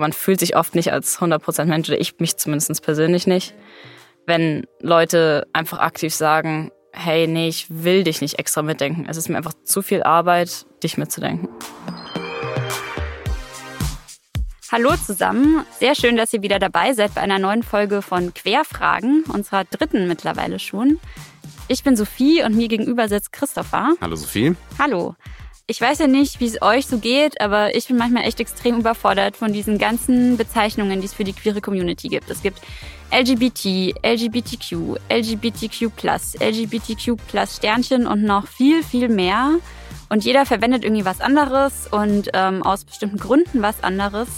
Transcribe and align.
Man 0.00 0.14
fühlt 0.14 0.40
sich 0.40 0.56
oft 0.56 0.74
nicht 0.74 0.94
als 0.94 1.18
100% 1.18 1.66
Mensch, 1.66 1.90
oder 1.90 2.00
ich 2.00 2.18
mich 2.20 2.38
zumindest 2.38 2.82
persönlich 2.82 3.26
nicht, 3.26 3.54
wenn 4.26 4.66
Leute 4.80 5.46
einfach 5.52 5.78
aktiv 5.78 6.14
sagen, 6.14 6.70
hey, 6.92 7.26
nee, 7.26 7.48
ich 7.48 7.66
will 7.68 8.02
dich 8.02 8.22
nicht 8.22 8.38
extra 8.38 8.62
mitdenken. 8.62 9.06
Es 9.10 9.18
ist 9.18 9.28
mir 9.28 9.36
einfach 9.36 9.52
zu 9.62 9.82
viel 9.82 10.02
Arbeit, 10.02 10.64
dich 10.82 10.96
mitzudenken. 10.96 11.50
Hallo 14.72 14.94
zusammen, 15.04 15.66
sehr 15.78 15.94
schön, 15.94 16.16
dass 16.16 16.32
ihr 16.32 16.40
wieder 16.40 16.58
dabei 16.58 16.94
seid 16.94 17.14
bei 17.14 17.20
einer 17.20 17.38
neuen 17.38 17.62
Folge 17.62 18.00
von 18.00 18.32
Querfragen, 18.32 19.24
unserer 19.24 19.64
dritten 19.64 20.08
mittlerweile 20.08 20.58
schon. 20.58 20.98
Ich 21.68 21.84
bin 21.84 21.94
Sophie 21.94 22.42
und 22.42 22.56
mir 22.56 22.68
gegenüber 22.68 23.06
sitzt 23.06 23.34
Christopher. 23.34 23.90
Hallo 24.00 24.16
Sophie. 24.16 24.56
Hallo. 24.78 25.14
Ich 25.70 25.80
weiß 25.80 26.00
ja 26.00 26.08
nicht, 26.08 26.40
wie 26.40 26.46
es 26.46 26.60
euch 26.62 26.88
so 26.88 26.98
geht, 26.98 27.40
aber 27.40 27.76
ich 27.76 27.86
bin 27.86 27.96
manchmal 27.96 28.24
echt 28.24 28.40
extrem 28.40 28.80
überfordert 28.80 29.36
von 29.36 29.52
diesen 29.52 29.78
ganzen 29.78 30.36
Bezeichnungen, 30.36 31.00
die 31.00 31.06
es 31.06 31.14
für 31.14 31.22
die 31.22 31.32
queere 31.32 31.60
Community 31.60 32.08
gibt. 32.08 32.28
Es 32.28 32.42
gibt 32.42 32.60
LGBT, 33.12 33.94
LGBTQ, 34.04 34.98
LGBTQ+, 35.08 35.92
LGBTQ+, 36.40 37.16
Sternchen 37.46 38.08
und 38.08 38.24
noch 38.24 38.48
viel, 38.48 38.82
viel 38.82 39.08
mehr. 39.08 39.60
Und 40.08 40.24
jeder 40.24 40.44
verwendet 40.44 40.82
irgendwie 40.82 41.04
was 41.04 41.20
anderes 41.20 41.86
und 41.88 42.30
ähm, 42.34 42.64
aus 42.64 42.84
bestimmten 42.84 43.18
Gründen 43.18 43.62
was 43.62 43.84
anderes. 43.84 44.28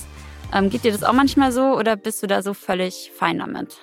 Ähm, 0.52 0.68
geht 0.68 0.84
dir 0.84 0.92
das 0.92 1.02
auch 1.02 1.14
manchmal 1.14 1.50
so 1.50 1.78
oder 1.78 1.96
bist 1.96 2.22
du 2.22 2.26
da 2.26 2.42
so 2.42 2.52
völlig 2.52 3.10
fein 3.16 3.38
damit? 3.38 3.78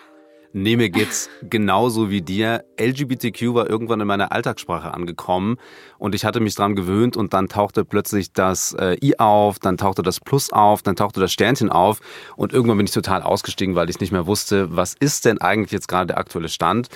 Nee, 0.52 0.78
mir 0.78 0.90
geht's 0.90 1.30
genauso 1.48 2.10
wie 2.10 2.24
dir. 2.24 2.66
LGBTQ 2.80 3.54
war 3.54 3.70
irgendwann 3.70 4.02
in 4.02 4.08
meiner 4.08 4.32
Alltagssprache 4.32 4.92
angekommen 4.96 5.58
und 6.00 6.16
ich 6.16 6.26
hatte 6.26 6.40
mich 6.40 6.56
dran 6.56 6.76
gewöhnt 6.76 7.16
und 7.16 7.34
dann 7.36 7.50
tauchte 7.50 7.86
plötzlich 7.86 8.34
das 8.34 8.74
äh, 8.74 8.98
I 9.04 9.20
auf, 9.20 9.60
dann 9.60 9.78
tauchte 9.78 10.02
das 10.02 10.20
Plus 10.20 10.52
auf, 10.52 10.82
dann 10.82 10.96
tauchte 10.96 11.20
das 11.20 11.32
Sternchen 11.32 11.70
auf 11.70 12.00
und 12.36 12.52
irgendwann 12.52 12.78
bin 12.78 12.88
ich 12.88 12.94
total 12.94 13.22
ausgestiegen, 13.22 13.76
weil 13.76 13.92
ich 13.92 14.00
nicht 14.00 14.12
mehr 14.12 14.26
wusste, 14.26 14.76
was 14.76 14.96
ist 15.00 15.26
denn 15.26 15.40
eigentlich 15.40 15.72
jetzt 15.72 15.88
gerade 15.88 16.08
der 16.08 16.18
aktuelle 16.18 16.50
Stand. 16.50 16.90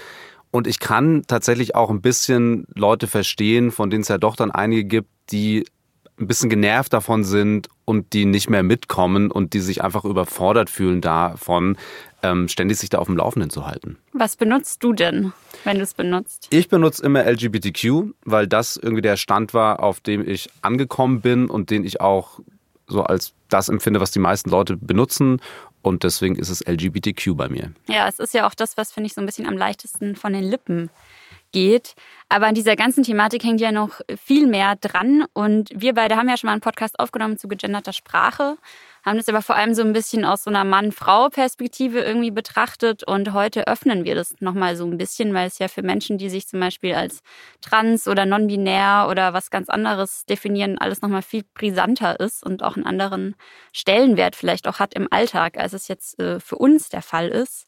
Und 0.50 0.66
ich 0.66 0.80
kann 0.80 1.22
tatsächlich 1.28 1.76
auch 1.76 1.92
ein 1.92 2.02
bisschen 2.02 2.66
Leute 2.74 3.06
verstehen, 3.06 3.72
von 3.72 3.92
denen 3.92 4.02
es 4.02 4.08
ja 4.08 4.18
doch 4.18 4.36
dann 4.36 4.50
einige 4.50 4.84
gibt, 4.84 5.10
die 5.30 5.64
ein 6.20 6.26
bisschen 6.26 6.50
genervt 6.50 6.92
davon 6.92 7.24
sind 7.24 7.68
und 7.86 8.14
die 8.14 8.26
nicht 8.26 8.50
mehr 8.50 8.64
mitkommen 8.64 9.32
und 9.32 9.54
die 9.54 9.60
sich 9.60 9.84
einfach 9.84 10.06
überfordert 10.06 10.70
fühlen 10.70 11.02
davon, 11.02 11.78
ähm, 12.22 12.48
ständig 12.48 12.78
sich 12.80 12.90
da 12.90 13.00
auf 13.00 13.08
dem 13.08 13.18
Laufenden 13.18 13.50
zu 13.50 13.68
halten. 13.68 13.98
Was 14.14 14.36
benutzt 14.36 14.84
du 14.84 14.94
denn, 14.94 15.34
wenn 15.64 15.78
du 15.78 15.84
es 15.84 15.94
benutzt? 15.94 16.48
Ich 16.52 16.70
benutze 16.70 17.04
immer 17.04 17.26
LGBTQ, 17.26 18.14
weil 18.24 18.48
das 18.48 18.78
irgendwie 18.78 19.02
der 19.02 19.18
Stand 19.18 19.54
war, 19.54 19.82
auf 19.82 20.00
dem 20.00 20.28
ich 20.28 20.50
angekommen 20.62 21.22
bin 21.22 21.50
und 21.50 21.70
den 21.70 21.84
ich 21.84 22.00
auch 22.02 22.40
so 22.88 23.04
als 23.04 23.34
das 23.50 23.70
empfinde, 23.70 24.00
was 24.00 24.12
die 24.12 24.20
meisten 24.20 24.50
Leute 24.50 24.78
benutzen. 24.78 25.42
Und 25.82 26.04
deswegen 26.04 26.36
ist 26.36 26.50
es 26.50 26.66
LGBTQ 26.66 27.36
bei 27.36 27.50
mir. 27.50 27.74
Ja, 27.90 28.08
es 28.08 28.20
ist 28.20 28.34
ja 28.34 28.48
auch 28.48 28.56
das, 28.56 28.78
was 28.78 28.92
finde 28.94 29.08
ich 29.08 29.14
so 29.14 29.22
ein 29.22 29.26
bisschen 29.26 29.46
am 29.46 29.58
leichtesten 29.58 30.16
von 30.16 30.32
den 30.32 30.44
Lippen 30.44 30.90
geht. 31.54 31.96
Aber 32.28 32.48
an 32.48 32.56
dieser 32.56 32.76
ganzen 32.76 33.04
Thematik 33.04 33.44
hängt 33.44 33.62
ja 33.62 33.72
noch 33.72 34.02
viel 34.22 34.48
mehr 34.48 34.76
dran. 34.76 35.26
Und 35.34 35.70
wir 35.74 35.94
beide 35.94 36.18
haben 36.18 36.28
ja 36.28 36.36
schon 36.36 36.48
mal 36.48 36.54
einen 36.54 36.62
Podcast 36.62 37.00
aufgenommen 37.00 37.38
zu 37.38 37.48
gegenderter 37.48 37.94
Sprache, 37.94 38.58
haben 39.06 39.18
das 39.18 39.30
aber 39.30 39.42
vor 39.42 39.56
allem 39.56 39.74
so 39.76 39.84
ein 39.84 39.94
bisschen 39.94 40.26
aus 40.26 40.44
so 40.44 40.50
einer 40.50 40.64
Mann-Frau-Perspektive 40.64 42.00
irgendwie 42.00 42.32
betrachtet. 42.32 43.04
Und 43.04 43.34
heute 43.34 43.68
öffnen 43.68 44.04
wir 44.04 44.16
das 44.16 44.34
nochmal 44.40 44.76
so 44.76 44.86
ein 44.86 44.98
bisschen, 44.98 45.34
weil 45.34 45.48
es 45.48 45.60
ja 45.60 45.68
für 45.68 45.84
Menschen, 45.84 46.18
die 46.18 46.30
sich 46.30 46.48
zum 46.48 46.60
Beispiel 46.60 46.96
als 46.96 47.22
trans 47.62 48.08
oder 48.08 48.26
non-binär 48.26 49.08
oder 49.10 49.34
was 49.34 49.52
ganz 49.52 49.70
anderes 49.70 50.26
definieren, 50.26 50.80
alles 50.80 51.02
nochmal 51.02 51.22
viel 51.22 51.44
brisanter 51.54 52.20
ist 52.20 52.44
und 52.44 52.64
auch 52.64 52.78
einen 52.78 52.86
anderen 52.86 53.36
Stellenwert 53.74 54.36
vielleicht 54.36 54.68
auch 54.68 54.80
hat 54.80 54.96
im 54.96 55.08
Alltag, 55.12 55.58
als 55.58 55.74
es 55.74 55.88
jetzt 55.88 56.20
äh, 56.20 56.40
für 56.40 56.56
uns 56.56 56.90
der 56.90 57.04
Fall 57.04 57.28
ist. 57.28 57.68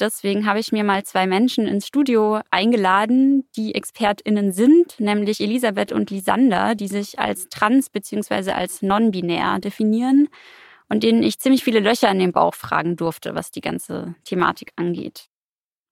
Deswegen 0.00 0.46
habe 0.46 0.58
ich 0.58 0.72
mir 0.72 0.84
mal 0.84 1.04
zwei 1.04 1.26
Menschen 1.26 1.66
ins 1.66 1.86
Studio 1.86 2.40
eingeladen, 2.50 3.46
die 3.56 3.74
ExpertInnen 3.74 4.52
sind, 4.52 4.98
nämlich 4.98 5.40
Elisabeth 5.40 5.92
und 5.92 6.10
Lisander, 6.10 6.74
die 6.74 6.88
sich 6.88 7.18
als 7.18 7.48
trans 7.48 7.90
bzw. 7.90 8.52
als 8.52 8.82
non-binär 8.82 9.58
definieren 9.58 10.28
und 10.88 11.02
denen 11.02 11.22
ich 11.22 11.38
ziemlich 11.38 11.62
viele 11.62 11.80
Löcher 11.80 12.10
in 12.10 12.18
den 12.18 12.32
Bauch 12.32 12.54
fragen 12.54 12.96
durfte, 12.96 13.34
was 13.34 13.50
die 13.50 13.60
ganze 13.60 14.14
Thematik 14.24 14.72
angeht. 14.76 15.28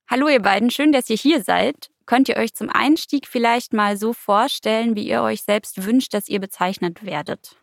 Hallo 0.08 0.28
ihr 0.28 0.42
beiden, 0.42 0.70
schön, 0.70 0.92
dass 0.92 1.08
ihr 1.08 1.16
hier 1.16 1.42
seid. 1.42 1.90
Könnt 2.06 2.28
ihr 2.28 2.36
euch 2.36 2.54
zum 2.54 2.68
Einstieg 2.68 3.28
vielleicht 3.28 3.72
mal 3.72 3.96
so 3.96 4.12
vorstellen, 4.12 4.96
wie 4.96 5.06
ihr 5.06 5.22
euch 5.22 5.42
selbst 5.42 5.84
wünscht, 5.84 6.12
dass 6.14 6.28
ihr 6.28 6.40
bezeichnet 6.40 7.04
werdet? 7.04 7.56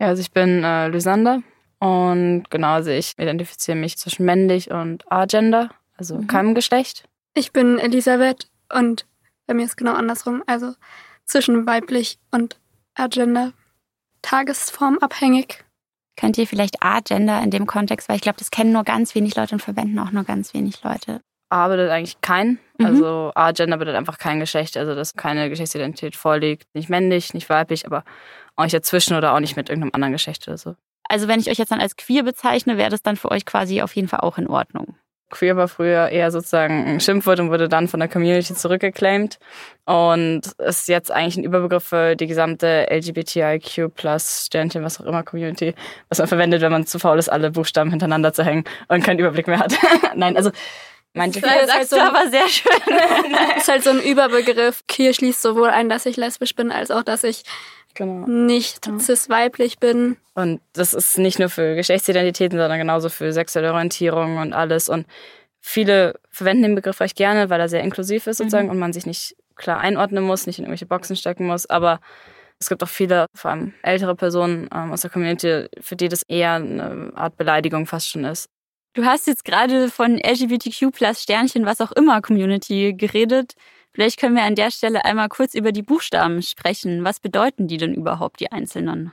Ja, 0.00 0.06
also 0.06 0.22
ich 0.22 0.30
bin 0.30 0.64
äh, 0.64 0.88
Lysander 0.88 1.42
und 1.78 2.44
genau, 2.48 2.72
also 2.72 2.90
ich 2.90 3.18
identifiziere 3.18 3.76
mich 3.76 3.98
zwischen 3.98 4.24
männlich 4.24 4.70
und 4.70 5.10
agender 5.12 5.70
also 6.00 6.16
mhm. 6.16 6.26
keinem 6.26 6.54
Geschlecht. 6.54 7.04
Ich 7.34 7.52
bin 7.52 7.78
Elisabeth 7.78 8.50
und 8.72 9.06
bei 9.46 9.54
mir 9.54 9.64
ist 9.64 9.76
genau 9.76 9.92
andersrum, 9.92 10.42
also 10.46 10.74
zwischen 11.24 11.66
weiblich 11.66 12.18
und 12.32 12.58
agender, 12.94 13.52
tagesformabhängig. 14.22 15.64
Könnt 16.16 16.38
ihr 16.38 16.46
vielleicht 16.46 16.82
agender 16.82 17.40
in 17.42 17.50
dem 17.50 17.66
Kontext, 17.66 18.08
weil 18.08 18.16
ich 18.16 18.22
glaube, 18.22 18.38
das 18.38 18.50
kennen 18.50 18.72
nur 18.72 18.84
ganz 18.84 19.14
wenig 19.14 19.36
Leute 19.36 19.54
und 19.54 19.60
verwenden 19.60 19.98
auch 19.98 20.10
nur 20.10 20.24
ganz 20.24 20.52
wenig 20.54 20.82
Leute. 20.82 21.20
A 21.50 21.68
bedeutet 21.68 21.92
eigentlich 21.92 22.20
kein. 22.20 22.58
Mhm. 22.78 22.86
Also 22.86 23.32
agender 23.34 23.76
bedeutet 23.76 23.98
einfach 23.98 24.18
kein 24.18 24.40
Geschlecht, 24.40 24.76
also 24.76 24.94
dass 24.94 25.14
keine 25.14 25.48
Geschlechtsidentität 25.50 26.16
vorliegt. 26.16 26.66
Nicht 26.74 26.88
männlich, 26.88 27.34
nicht 27.34 27.48
weiblich, 27.48 27.86
aber 27.86 28.04
auch 28.56 28.64
nicht 28.64 28.74
dazwischen 28.74 29.16
oder 29.16 29.34
auch 29.34 29.40
nicht 29.40 29.56
mit 29.56 29.68
irgendeinem 29.68 29.92
anderen 29.94 30.12
Geschlecht 30.12 30.46
oder 30.48 30.58
so. 30.58 30.76
Also 31.08 31.26
wenn 31.26 31.40
ich 31.40 31.50
euch 31.50 31.58
jetzt 31.58 31.72
dann 31.72 31.80
als 31.80 31.96
queer 31.96 32.22
bezeichne, 32.22 32.76
wäre 32.76 32.90
das 32.90 33.02
dann 33.02 33.16
für 33.16 33.30
euch 33.30 33.44
quasi 33.44 33.82
auf 33.82 33.96
jeden 33.96 34.08
Fall 34.08 34.20
auch 34.20 34.38
in 34.38 34.46
Ordnung. 34.46 34.96
Queer 35.30 35.56
war 35.56 35.68
früher 35.68 36.08
eher 36.08 36.30
sozusagen 36.30 36.86
ein 36.86 37.00
Schimpfwort 37.00 37.40
und 37.40 37.50
wurde 37.50 37.68
dann 37.68 37.88
von 37.88 38.00
der 38.00 38.08
Community 38.08 38.54
zurückgeclaimed 38.54 39.38
und 39.86 40.42
ist 40.58 40.88
jetzt 40.88 41.10
eigentlich 41.10 41.38
ein 41.38 41.44
Überbegriff 41.44 41.84
für 41.84 42.16
die 42.16 42.26
gesamte 42.26 42.86
LGBTIQ 42.90 43.94
plus 43.94 44.46
Sternchen, 44.46 44.84
was 44.84 45.00
auch 45.00 45.06
immer 45.06 45.22
Community, 45.22 45.74
was 46.08 46.18
man 46.18 46.28
verwendet, 46.28 46.60
wenn 46.60 46.72
man 46.72 46.86
zu 46.86 46.98
faul 46.98 47.18
ist, 47.18 47.28
alle 47.28 47.50
Buchstaben 47.50 47.90
hintereinander 47.90 48.32
zu 48.32 48.44
hängen 48.44 48.64
und 48.88 49.02
keinen 49.04 49.18
Überblick 49.18 49.46
mehr 49.46 49.60
hat. 49.60 49.74
Nein, 50.14 50.36
also 50.36 50.50
Manche 51.12 51.40
das 51.40 51.50
sagst 51.50 51.74
halt 51.74 51.88
so, 51.88 51.98
aber 51.98 52.30
sehr 52.30 52.48
schön. 52.48 52.70
das 52.86 53.62
ist 53.62 53.68
halt 53.68 53.82
so 53.82 53.90
ein 53.90 54.00
Überbegriff. 54.00 54.84
Queer 54.86 55.12
schließt 55.12 55.42
sowohl 55.42 55.70
ein, 55.70 55.88
dass 55.88 56.06
ich 56.06 56.16
lesbisch 56.16 56.54
bin, 56.54 56.70
als 56.70 56.92
auch, 56.92 57.02
dass 57.02 57.24
ich 57.24 57.42
genau. 57.94 58.26
nicht 58.26 58.86
ja. 58.86 58.98
cis-weiblich 58.98 59.78
bin. 59.78 60.16
Und 60.34 60.60
das 60.72 60.94
ist 60.94 61.18
nicht 61.18 61.38
nur 61.38 61.48
für 61.48 61.74
Geschlechtsidentitäten, 61.74 62.58
sondern 62.58 62.78
genauso 62.78 63.08
für 63.08 63.32
sexuelle 63.32 63.72
Orientierung 63.72 64.38
und 64.38 64.52
alles. 64.52 64.88
Und 64.88 65.06
viele 65.60 66.18
verwenden 66.30 66.62
den 66.62 66.74
Begriff 66.74 67.00
recht 67.00 67.16
gerne, 67.16 67.50
weil 67.50 67.60
er 67.60 67.68
sehr 67.68 67.82
inklusiv 67.82 68.26
ist 68.26 68.38
sozusagen 68.38 68.66
mhm. 68.66 68.72
und 68.72 68.78
man 68.78 68.92
sich 68.92 69.06
nicht 69.06 69.36
klar 69.56 69.78
einordnen 69.78 70.24
muss, 70.24 70.46
nicht 70.46 70.58
in 70.58 70.64
irgendwelche 70.64 70.86
Boxen 70.86 71.16
stecken 71.16 71.46
muss. 71.46 71.66
Aber 71.66 72.00
es 72.58 72.68
gibt 72.68 72.82
auch 72.82 72.88
viele, 72.88 73.26
vor 73.34 73.50
allem 73.50 73.74
ältere 73.82 74.14
Personen 74.14 74.68
ähm, 74.74 74.92
aus 74.92 75.02
der 75.02 75.10
Community, 75.10 75.66
für 75.80 75.96
die 75.96 76.08
das 76.08 76.22
eher 76.22 76.54
eine 76.54 77.12
Art 77.14 77.36
Beleidigung 77.36 77.86
fast 77.86 78.08
schon 78.08 78.24
ist. 78.24 78.48
Du 78.94 79.04
hast 79.04 79.26
jetzt 79.26 79.44
gerade 79.44 79.88
von 79.88 80.18
LGBTQ 80.18 80.90
plus 80.92 81.22
Sternchen, 81.22 81.64
was 81.64 81.80
auch 81.80 81.92
immer 81.92 82.20
Community 82.20 82.92
geredet. 82.92 83.54
Vielleicht 83.92 84.18
können 84.20 84.36
wir 84.36 84.44
an 84.44 84.54
der 84.54 84.70
Stelle 84.70 85.04
einmal 85.04 85.28
kurz 85.28 85.54
über 85.54 85.72
die 85.72 85.82
Buchstaben 85.82 86.42
sprechen. 86.42 87.04
Was 87.04 87.20
bedeuten 87.20 87.68
die 87.68 87.76
denn 87.76 87.94
überhaupt, 87.94 88.40
die 88.40 88.52
einzelnen? 88.52 89.12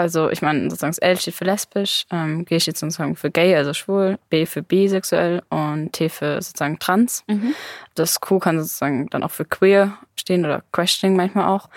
Also 0.00 0.30
ich 0.30 0.40
meine, 0.40 0.62
sozusagen 0.62 0.92
das 0.92 0.98
L 0.98 1.18
steht 1.18 1.34
für 1.34 1.44
lesbisch, 1.44 2.06
ähm, 2.10 2.46
G 2.46 2.58
steht 2.58 2.78
sozusagen 2.78 3.16
für 3.16 3.30
gay, 3.30 3.54
also 3.54 3.74
schwul, 3.74 4.18
B 4.30 4.46
für 4.46 4.62
bisexuell 4.62 5.42
und 5.50 5.92
T 5.92 6.08
für 6.08 6.40
sozusagen 6.40 6.78
trans. 6.78 7.22
Mhm. 7.28 7.54
Das 7.94 8.18
Q 8.18 8.38
kann 8.38 8.58
sozusagen 8.58 9.08
dann 9.10 9.22
auch 9.22 9.30
für 9.30 9.44
queer 9.44 9.98
stehen 10.16 10.46
oder 10.46 10.62
questioning 10.72 11.16
manchmal 11.16 11.48
auch. 11.48 11.68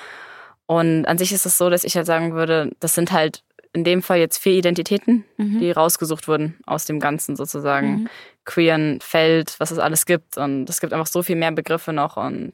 Und 0.68 1.06
an 1.06 1.18
sich 1.18 1.34
ist 1.34 1.46
es 1.46 1.58
so, 1.58 1.70
dass 1.70 1.84
ich 1.84 1.98
halt 1.98 2.06
sagen 2.06 2.34
würde, 2.34 2.72
das 2.80 2.96
sind 2.96 3.12
halt 3.12 3.44
in 3.74 3.84
dem 3.84 4.02
Fall 4.02 4.20
jetzt 4.20 4.38
vier 4.38 4.54
Identitäten, 4.54 5.26
mhm. 5.38 5.60
die 5.60 5.72
rausgesucht 5.72 6.28
wurden 6.28 6.58
aus 6.66 6.86
dem 6.86 7.02
Ganzen 7.02 7.36
sozusagen. 7.36 8.04
Mhm. 8.04 8.10
Queeren 8.46 9.00
Feld, 9.02 9.56
was 9.60 9.72
es 9.72 9.80
alles 9.80 10.06
gibt. 10.06 10.38
Und 10.38 10.70
es 10.70 10.82
gibt 10.82 10.94
einfach 10.94 11.08
so 11.08 11.24
viel 11.24 11.36
mehr 11.36 11.52
Begriffe 11.52 11.94
noch. 11.94 12.18
Und 12.18 12.54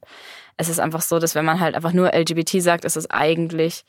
es 0.58 0.70
ist 0.70 0.80
einfach 0.80 1.02
so, 1.02 1.20
dass 1.20 1.36
wenn 1.36 1.46
man 1.46 1.60
halt 1.60 1.76
einfach 1.76 1.94
nur 1.94 2.14
LGBT 2.14 2.62
sagt, 2.62 2.86
ist 2.86 2.98
es 2.98 3.10
eigentlich 3.10 3.86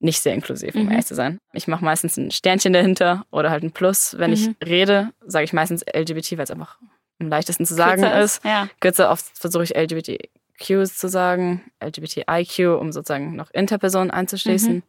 nicht 0.00 0.20
sehr 0.20 0.34
inklusiv, 0.34 0.74
um 0.74 0.84
mhm. 0.84 0.90
ehrlich 0.92 1.06
zu 1.06 1.14
sein. 1.14 1.40
Ich 1.52 1.66
mache 1.66 1.84
meistens 1.84 2.16
ein 2.16 2.30
Sternchen 2.30 2.72
dahinter 2.72 3.24
oder 3.30 3.50
halt 3.50 3.64
ein 3.64 3.72
Plus. 3.72 4.16
Wenn 4.18 4.32
ich 4.32 4.48
mhm. 4.48 4.56
rede, 4.64 5.10
sage 5.26 5.44
ich 5.44 5.52
meistens 5.52 5.84
LGBT, 5.84 6.32
weil 6.32 6.44
es 6.44 6.50
einfach 6.50 6.78
am 7.20 7.28
leichtesten 7.28 7.66
zu 7.66 7.74
sagen 7.74 8.02
Kürzer 8.02 8.20
ist. 8.20 8.44
Ja. 8.44 8.68
Kürzer 8.80 9.10
oft 9.10 9.26
versuche 9.36 9.64
ich 9.64 9.76
LGBTQs 9.76 10.96
zu 10.96 11.08
sagen, 11.08 11.64
LGBTIQ, 11.82 12.80
um 12.80 12.92
sozusagen 12.92 13.34
noch 13.34 13.50
Interpersonen 13.50 14.10
einzuschließen. 14.10 14.76
Mhm. 14.76 14.82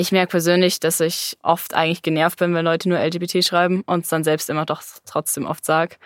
Ich 0.00 0.12
merke 0.12 0.30
persönlich, 0.30 0.80
dass 0.80 0.98
ich 1.00 1.36
oft 1.42 1.74
eigentlich 1.74 2.00
genervt 2.00 2.38
bin, 2.38 2.54
wenn 2.54 2.64
Leute 2.64 2.88
nur 2.88 2.98
LGBT 2.98 3.44
schreiben 3.44 3.82
und 3.82 4.04
es 4.04 4.08
dann 4.08 4.24
selbst 4.24 4.48
immer 4.48 4.64
doch 4.64 4.80
trotzdem 5.04 5.44
oft 5.44 5.62
sage. 5.62 5.96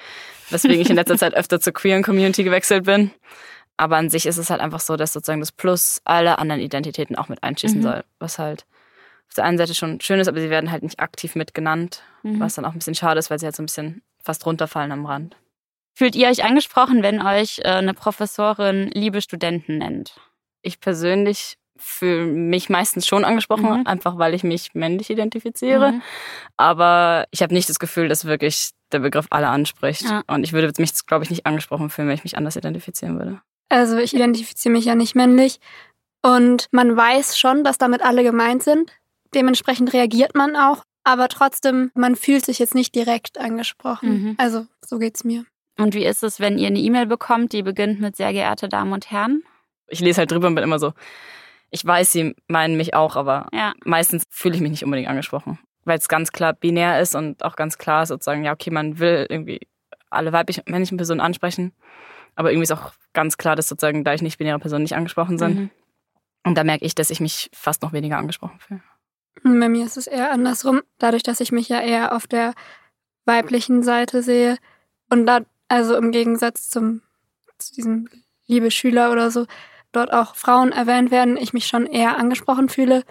Weswegen 0.51 0.81
ich 0.81 0.91
in 0.91 0.97
letzter 0.97 1.17
Zeit 1.19 1.35
öfter 1.35 1.61
zur 1.61 1.75
queeren 1.75 2.03
Community 2.03 2.43
gewechselt 2.43 2.87
bin. 2.87 3.13
Aber 3.77 3.97
an 3.97 4.11
sich 4.11 4.27
ist 4.27 4.37
es 4.37 4.51
halt 4.51 4.61
einfach 4.61 4.81
so, 4.81 4.97
dass 4.97 5.13
sozusagen 5.13 5.39
das 5.39 5.53
Plus 5.53 6.01
alle 6.03 6.41
anderen 6.41 6.61
Identitäten 6.61 7.15
auch 7.15 7.29
mit 7.29 7.45
einschließen 7.45 7.79
mhm. 7.79 7.83
soll. 7.83 8.05
Was 8.19 8.41
halt 8.41 8.67
auf 9.29 9.35
der 9.35 9.45
einen 9.45 9.59
Seite 9.59 9.77
schon 9.77 10.01
schön 10.01 10.19
ist, 10.19 10.27
aber 10.27 10.41
sie 10.41 10.51
werden 10.51 10.73
halt 10.73 10.83
nicht 10.83 10.99
aktiv 10.99 11.37
mitgenannt, 11.37 12.03
mhm. 12.25 12.41
was 12.41 12.57
dann 12.57 12.65
auch 12.65 12.73
ein 12.73 12.79
bisschen 12.79 12.97
schade 12.97 13.21
ist, 13.21 13.31
weil 13.31 13.39
sie 13.39 13.47
halt 13.47 13.55
so 13.55 13.63
ein 13.63 13.67
bisschen 13.67 14.03
fast 14.25 14.45
runterfallen 14.45 14.91
am 14.91 15.07
Rand. 15.07 15.37
Fühlt 15.95 16.17
ihr 16.17 16.27
euch 16.27 16.43
angesprochen, 16.43 17.05
wenn 17.05 17.25
euch 17.25 17.61
äh, 17.61 17.69
eine 17.69 17.95
Professorin 17.95 18.91
liebe 18.93 19.23
Studenten 19.23 19.79
nennt? 19.79 20.17
Ich 20.63 20.81
persönlich 20.81 21.59
fühle 21.77 22.27
mich 22.27 22.71
meistens 22.71 23.07
schon 23.07 23.25
angesprochen, 23.25 23.81
mhm. 23.81 23.87
einfach 23.87 24.19
weil 24.19 24.35
ich 24.35 24.45
mich 24.45 24.75
männlich 24.75 25.11
identifiziere. 25.11 25.93
Mhm. 25.93 26.03
Aber 26.57 27.27
ich 27.31 27.43
habe 27.43 27.55
nicht 27.55 27.69
das 27.69 27.79
Gefühl, 27.79 28.09
dass 28.09 28.25
wirklich 28.25 28.71
der 28.93 29.01
Begriff 29.01 29.27
alle 29.31 29.49
anspricht. 29.49 30.03
Ja. 30.03 30.23
Und 30.27 30.45
ich 30.45 30.53
würde 30.53 30.73
mich, 30.81 30.93
glaube 31.07 31.25
ich, 31.25 31.31
nicht 31.31 31.47
angesprochen 31.47 31.91
fühlen, 31.91 32.09
wenn 32.09 32.15
ich 32.15 32.25
mich 32.25 32.37
anders 32.37 32.57
identifizieren 32.57 33.19
würde. 33.19 33.41
Also 33.69 33.97
ich 33.99 34.15
identifiziere 34.15 34.73
mich 34.73 34.85
ja 34.85 34.95
nicht 34.95 35.17
männlich. 35.17 35.59
Und 36.23 36.69
man 36.71 36.97
weiß 36.97 37.39
schon, 37.39 37.65
dass 37.65 37.77
damit 37.77 38.03
alle 38.03 38.23
gemeint 38.23 38.63
sind. 38.63 38.93
Dementsprechend 39.35 39.93
reagiert 39.93 40.35
man 40.35 40.57
auch. 40.57 40.85
Aber 41.03 41.29
trotzdem, 41.29 41.91
man 41.95 42.17
fühlt 42.17 42.47
sich 42.47 42.59
jetzt 42.59 42.75
nicht 42.75 42.95
direkt 42.95 43.39
angesprochen. 43.39 44.09
Mhm. 44.09 44.35
Also 44.39 44.67
so 44.81 44.99
geht's 44.99 45.25
mir. 45.25 45.45
Und 45.77 45.95
wie 45.95 46.07
ist 46.07 46.23
es, 46.23 46.41
wenn 46.41 46.57
ihr 46.57 46.69
eine 46.69 46.79
E-Mail 46.79 47.07
bekommt, 47.07 47.53
die 47.53 47.63
beginnt 47.63 48.01
mit 48.01 48.17
sehr 48.17 48.33
geehrte 48.33 48.69
Damen 48.69 48.93
und 48.93 49.11
Herren? 49.11 49.43
Ich 49.89 50.01
lese 50.01 50.19
halt 50.19 50.31
drüber 50.31 50.47
und 50.47 50.55
bin 50.55 50.65
immer 50.65 50.79
so, 50.79 50.93
ich 51.71 51.85
weiß, 51.85 52.13
sie 52.13 52.35
meinen 52.49 52.77
mich 52.77 52.95
auch, 52.95 53.17
aber 53.17 53.49
ja. 53.53 53.73
meistens 53.85 54.25
fühle 54.31 54.55
ich 54.55 54.61
mich 54.61 54.71
nicht 54.71 54.85
unbedingt 54.85 55.09
angesprochen. 55.09 55.59
Weil 55.85 55.99
es 55.99 56.09
ganz 56.09 56.33
klar 56.33 56.55
binär 56.55 57.01
ist 57.01 57.15
und 57.15 57.45
auch 57.45 57.57
ganz 57.57 57.79
klar 57.79 58.07
sozusagen, 58.07 58.45
ja, 58.45 58.53
okay, 58.53 58.71
man 58.71 58.99
will 58.99 59.27
irgendwie 59.29 59.61
alle 60.11 60.33
weiblichen 60.33 60.63
männlichen 60.67 60.97
Personen 60.97 61.21
ansprechen. 61.21 61.73
Aber 62.37 62.51
irgendwie 62.51 62.65
ist 62.65 62.73
auch 62.73 62.93
ganz 63.13 63.37
klar, 63.37 63.57
dass 63.57 63.69
sozusagen 63.69 64.05
da 64.05 64.15
ich 64.15 64.23
nicht 64.23 64.39
binäre 64.39 64.59
Personen 64.59 64.83
nicht 64.83 64.97
angesprochen 64.97 65.39
sind. 65.39 65.57
Mhm. 65.57 65.71
Und 66.45 66.59
da 66.59 66.65
merke 66.65 66.85
ich, 66.85 66.95
dass 66.95 67.11
ich 67.11 67.21
mich 67.21 67.51
fast 67.55 67.83
noch 67.83 67.93
weniger 67.93 68.19
angesprochen 68.19 68.59
fühle. 68.61 68.83
Bei 69.43 69.69
mir 69.69 69.85
ist 69.85 69.97
es 69.97 70.07
eher 70.07 70.31
andersrum. 70.31 70.83
Dadurch, 70.99 71.23
dass 71.23 71.41
ich 71.41 71.53
mich 71.53 71.69
ja 71.69 71.81
eher 71.81 72.15
auf 72.15 72.27
der 72.27 72.55
weiblichen 73.25 73.83
Seite 73.83 74.23
sehe 74.23 74.59
und 75.11 75.27
da, 75.27 75.41
also 75.69 75.97
im 75.97 76.13
Gegensatz 76.13 76.69
zum, 76.69 77.03
zu 77.59 77.75
diesem 77.75 78.09
liebe 78.47 78.71
Schüler 78.71 79.13
oder 79.13 79.31
so, 79.31 79.47
dort 79.97 80.13
auch 80.13 80.35
Frauen 80.35 80.73
erwähnt 80.73 81.11
werden, 81.11 81.37
ich 81.37 81.53
mich 81.53 81.67
schon 81.67 81.87
eher 81.87 82.19
angesprochen 82.19 82.69
fühle. 82.69 83.05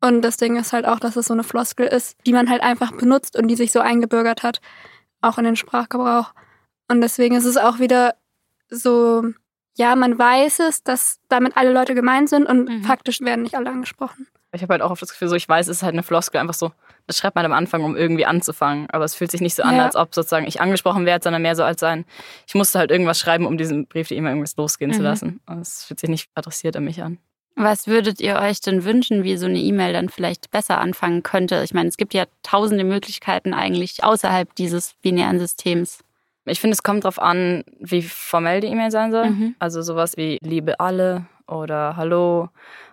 Und 0.00 0.22
das 0.22 0.36
Ding 0.36 0.56
ist 0.56 0.72
halt 0.72 0.86
auch, 0.86 0.98
dass 0.98 1.16
es 1.16 1.26
so 1.26 1.34
eine 1.34 1.44
Floskel 1.44 1.86
ist, 1.86 2.16
die 2.26 2.32
man 2.32 2.48
halt 2.48 2.62
einfach 2.62 2.92
benutzt 2.92 3.36
und 3.36 3.48
die 3.48 3.56
sich 3.56 3.72
so 3.72 3.80
eingebürgert 3.80 4.42
hat, 4.42 4.60
auch 5.20 5.38
in 5.38 5.44
den 5.44 5.56
Sprachgebrauch. 5.56 6.32
Und 6.88 7.00
deswegen 7.02 7.36
ist 7.36 7.44
es 7.44 7.56
auch 7.56 7.78
wieder 7.78 8.14
so, 8.70 9.24
ja, 9.76 9.94
man 9.96 10.18
weiß 10.18 10.60
es, 10.60 10.82
dass 10.82 11.20
damit 11.28 11.56
alle 11.56 11.72
Leute 11.72 11.94
gemeint 11.94 12.28
sind 12.28 12.46
und 12.46 12.68
mhm. 12.68 12.82
faktisch 12.82 13.20
werden 13.20 13.42
nicht 13.42 13.56
alle 13.56 13.70
angesprochen. 13.70 14.26
Ich 14.52 14.62
habe 14.62 14.74
halt 14.74 14.82
auch 14.82 14.90
oft 14.90 15.02
das 15.02 15.10
Gefühl, 15.10 15.28
so 15.28 15.36
ich 15.36 15.48
weiß, 15.48 15.68
es 15.68 15.78
ist 15.78 15.82
halt 15.82 15.94
eine 15.94 16.02
Floskel, 16.02 16.40
einfach 16.40 16.54
so, 16.54 16.72
das 17.06 17.18
schreibt 17.18 17.36
man 17.36 17.44
am 17.44 17.52
Anfang, 17.52 17.84
um 17.84 17.96
irgendwie 17.96 18.26
anzufangen. 18.26 18.88
Aber 18.90 19.04
es 19.04 19.14
fühlt 19.14 19.30
sich 19.30 19.40
nicht 19.40 19.54
so 19.54 19.62
an, 19.62 19.76
ja. 19.76 19.84
als 19.84 19.96
ob 19.96 20.14
sozusagen 20.14 20.46
ich 20.46 20.60
angesprochen 20.60 21.06
werde, 21.06 21.22
sondern 21.22 21.42
mehr 21.42 21.56
so 21.56 21.62
als 21.62 21.82
ein, 21.82 22.04
ich 22.46 22.54
musste 22.54 22.78
halt 22.78 22.90
irgendwas 22.90 23.18
schreiben, 23.18 23.46
um 23.46 23.56
diesen 23.56 23.86
Brief 23.86 24.08
die 24.08 24.16
immer 24.16 24.30
irgendwas 24.30 24.56
losgehen 24.56 24.90
mhm. 24.90 24.94
zu 24.94 25.02
lassen. 25.02 25.40
Und 25.46 25.60
es 25.60 25.84
fühlt 25.84 26.00
sich 26.00 26.10
nicht 26.10 26.30
adressiert 26.34 26.76
an 26.76 26.84
mich 26.84 27.02
an. 27.02 27.18
Was 27.56 27.86
würdet 27.86 28.20
ihr 28.20 28.36
euch 28.36 28.60
denn 28.60 28.84
wünschen, 28.84 29.22
wie 29.22 29.36
so 29.36 29.46
eine 29.46 29.58
E-Mail 29.58 29.92
dann 29.92 30.08
vielleicht 30.08 30.50
besser 30.50 30.78
anfangen 30.78 31.22
könnte? 31.22 31.62
Ich 31.62 31.74
meine, 31.74 31.88
es 31.88 31.96
gibt 31.96 32.14
ja 32.14 32.24
tausende 32.42 32.84
Möglichkeiten 32.84 33.52
eigentlich 33.52 34.02
außerhalb 34.02 34.54
dieses 34.54 34.94
binären 35.02 35.38
Systems. 35.38 35.98
Ich 36.46 36.60
finde, 36.60 36.74
es 36.74 36.82
kommt 36.82 37.04
darauf 37.04 37.20
an, 37.20 37.64
wie 37.78 38.02
formell 38.02 38.60
die 38.60 38.68
E-Mail 38.68 38.90
sein 38.90 39.12
soll. 39.12 39.30
Mhm. 39.30 39.54
Also 39.58 39.82
sowas 39.82 40.16
wie 40.16 40.38
Liebe 40.42 40.80
alle 40.80 41.26
oder 41.46 41.96
Hallo 41.96 42.48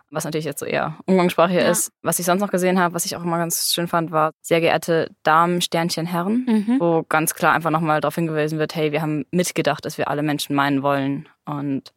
was 0.09 0.23
natürlich 0.23 0.45
jetzt 0.45 0.59
so 0.59 0.65
eher 0.65 0.97
umgangssprachlich 1.05 1.59
ja. 1.59 1.69
ist. 1.69 1.91
Was 2.01 2.19
ich 2.19 2.25
sonst 2.25 2.41
noch 2.41 2.51
gesehen 2.51 2.79
habe, 2.79 2.93
was 2.93 3.05
ich 3.05 3.15
auch 3.15 3.23
immer 3.23 3.37
ganz 3.37 3.73
schön 3.73 3.87
fand, 3.87 4.11
war 4.11 4.31
sehr 4.41 4.61
geehrte 4.61 5.11
Damen, 5.23 5.61
Sternchen, 5.61 6.05
Herren, 6.05 6.45
mhm. 6.47 6.79
wo 6.79 7.03
ganz 7.07 7.33
klar 7.35 7.53
einfach 7.53 7.71
nochmal 7.71 8.01
darauf 8.01 8.15
hingewiesen 8.15 8.59
wird, 8.59 8.75
hey, 8.75 8.91
wir 8.91 9.01
haben 9.01 9.25
mitgedacht, 9.31 9.85
dass 9.85 9.97
wir 9.97 10.07
alle 10.07 10.23
Menschen 10.23 10.55
meinen 10.55 10.81
wollen. 10.81 11.27
Und 11.45 11.93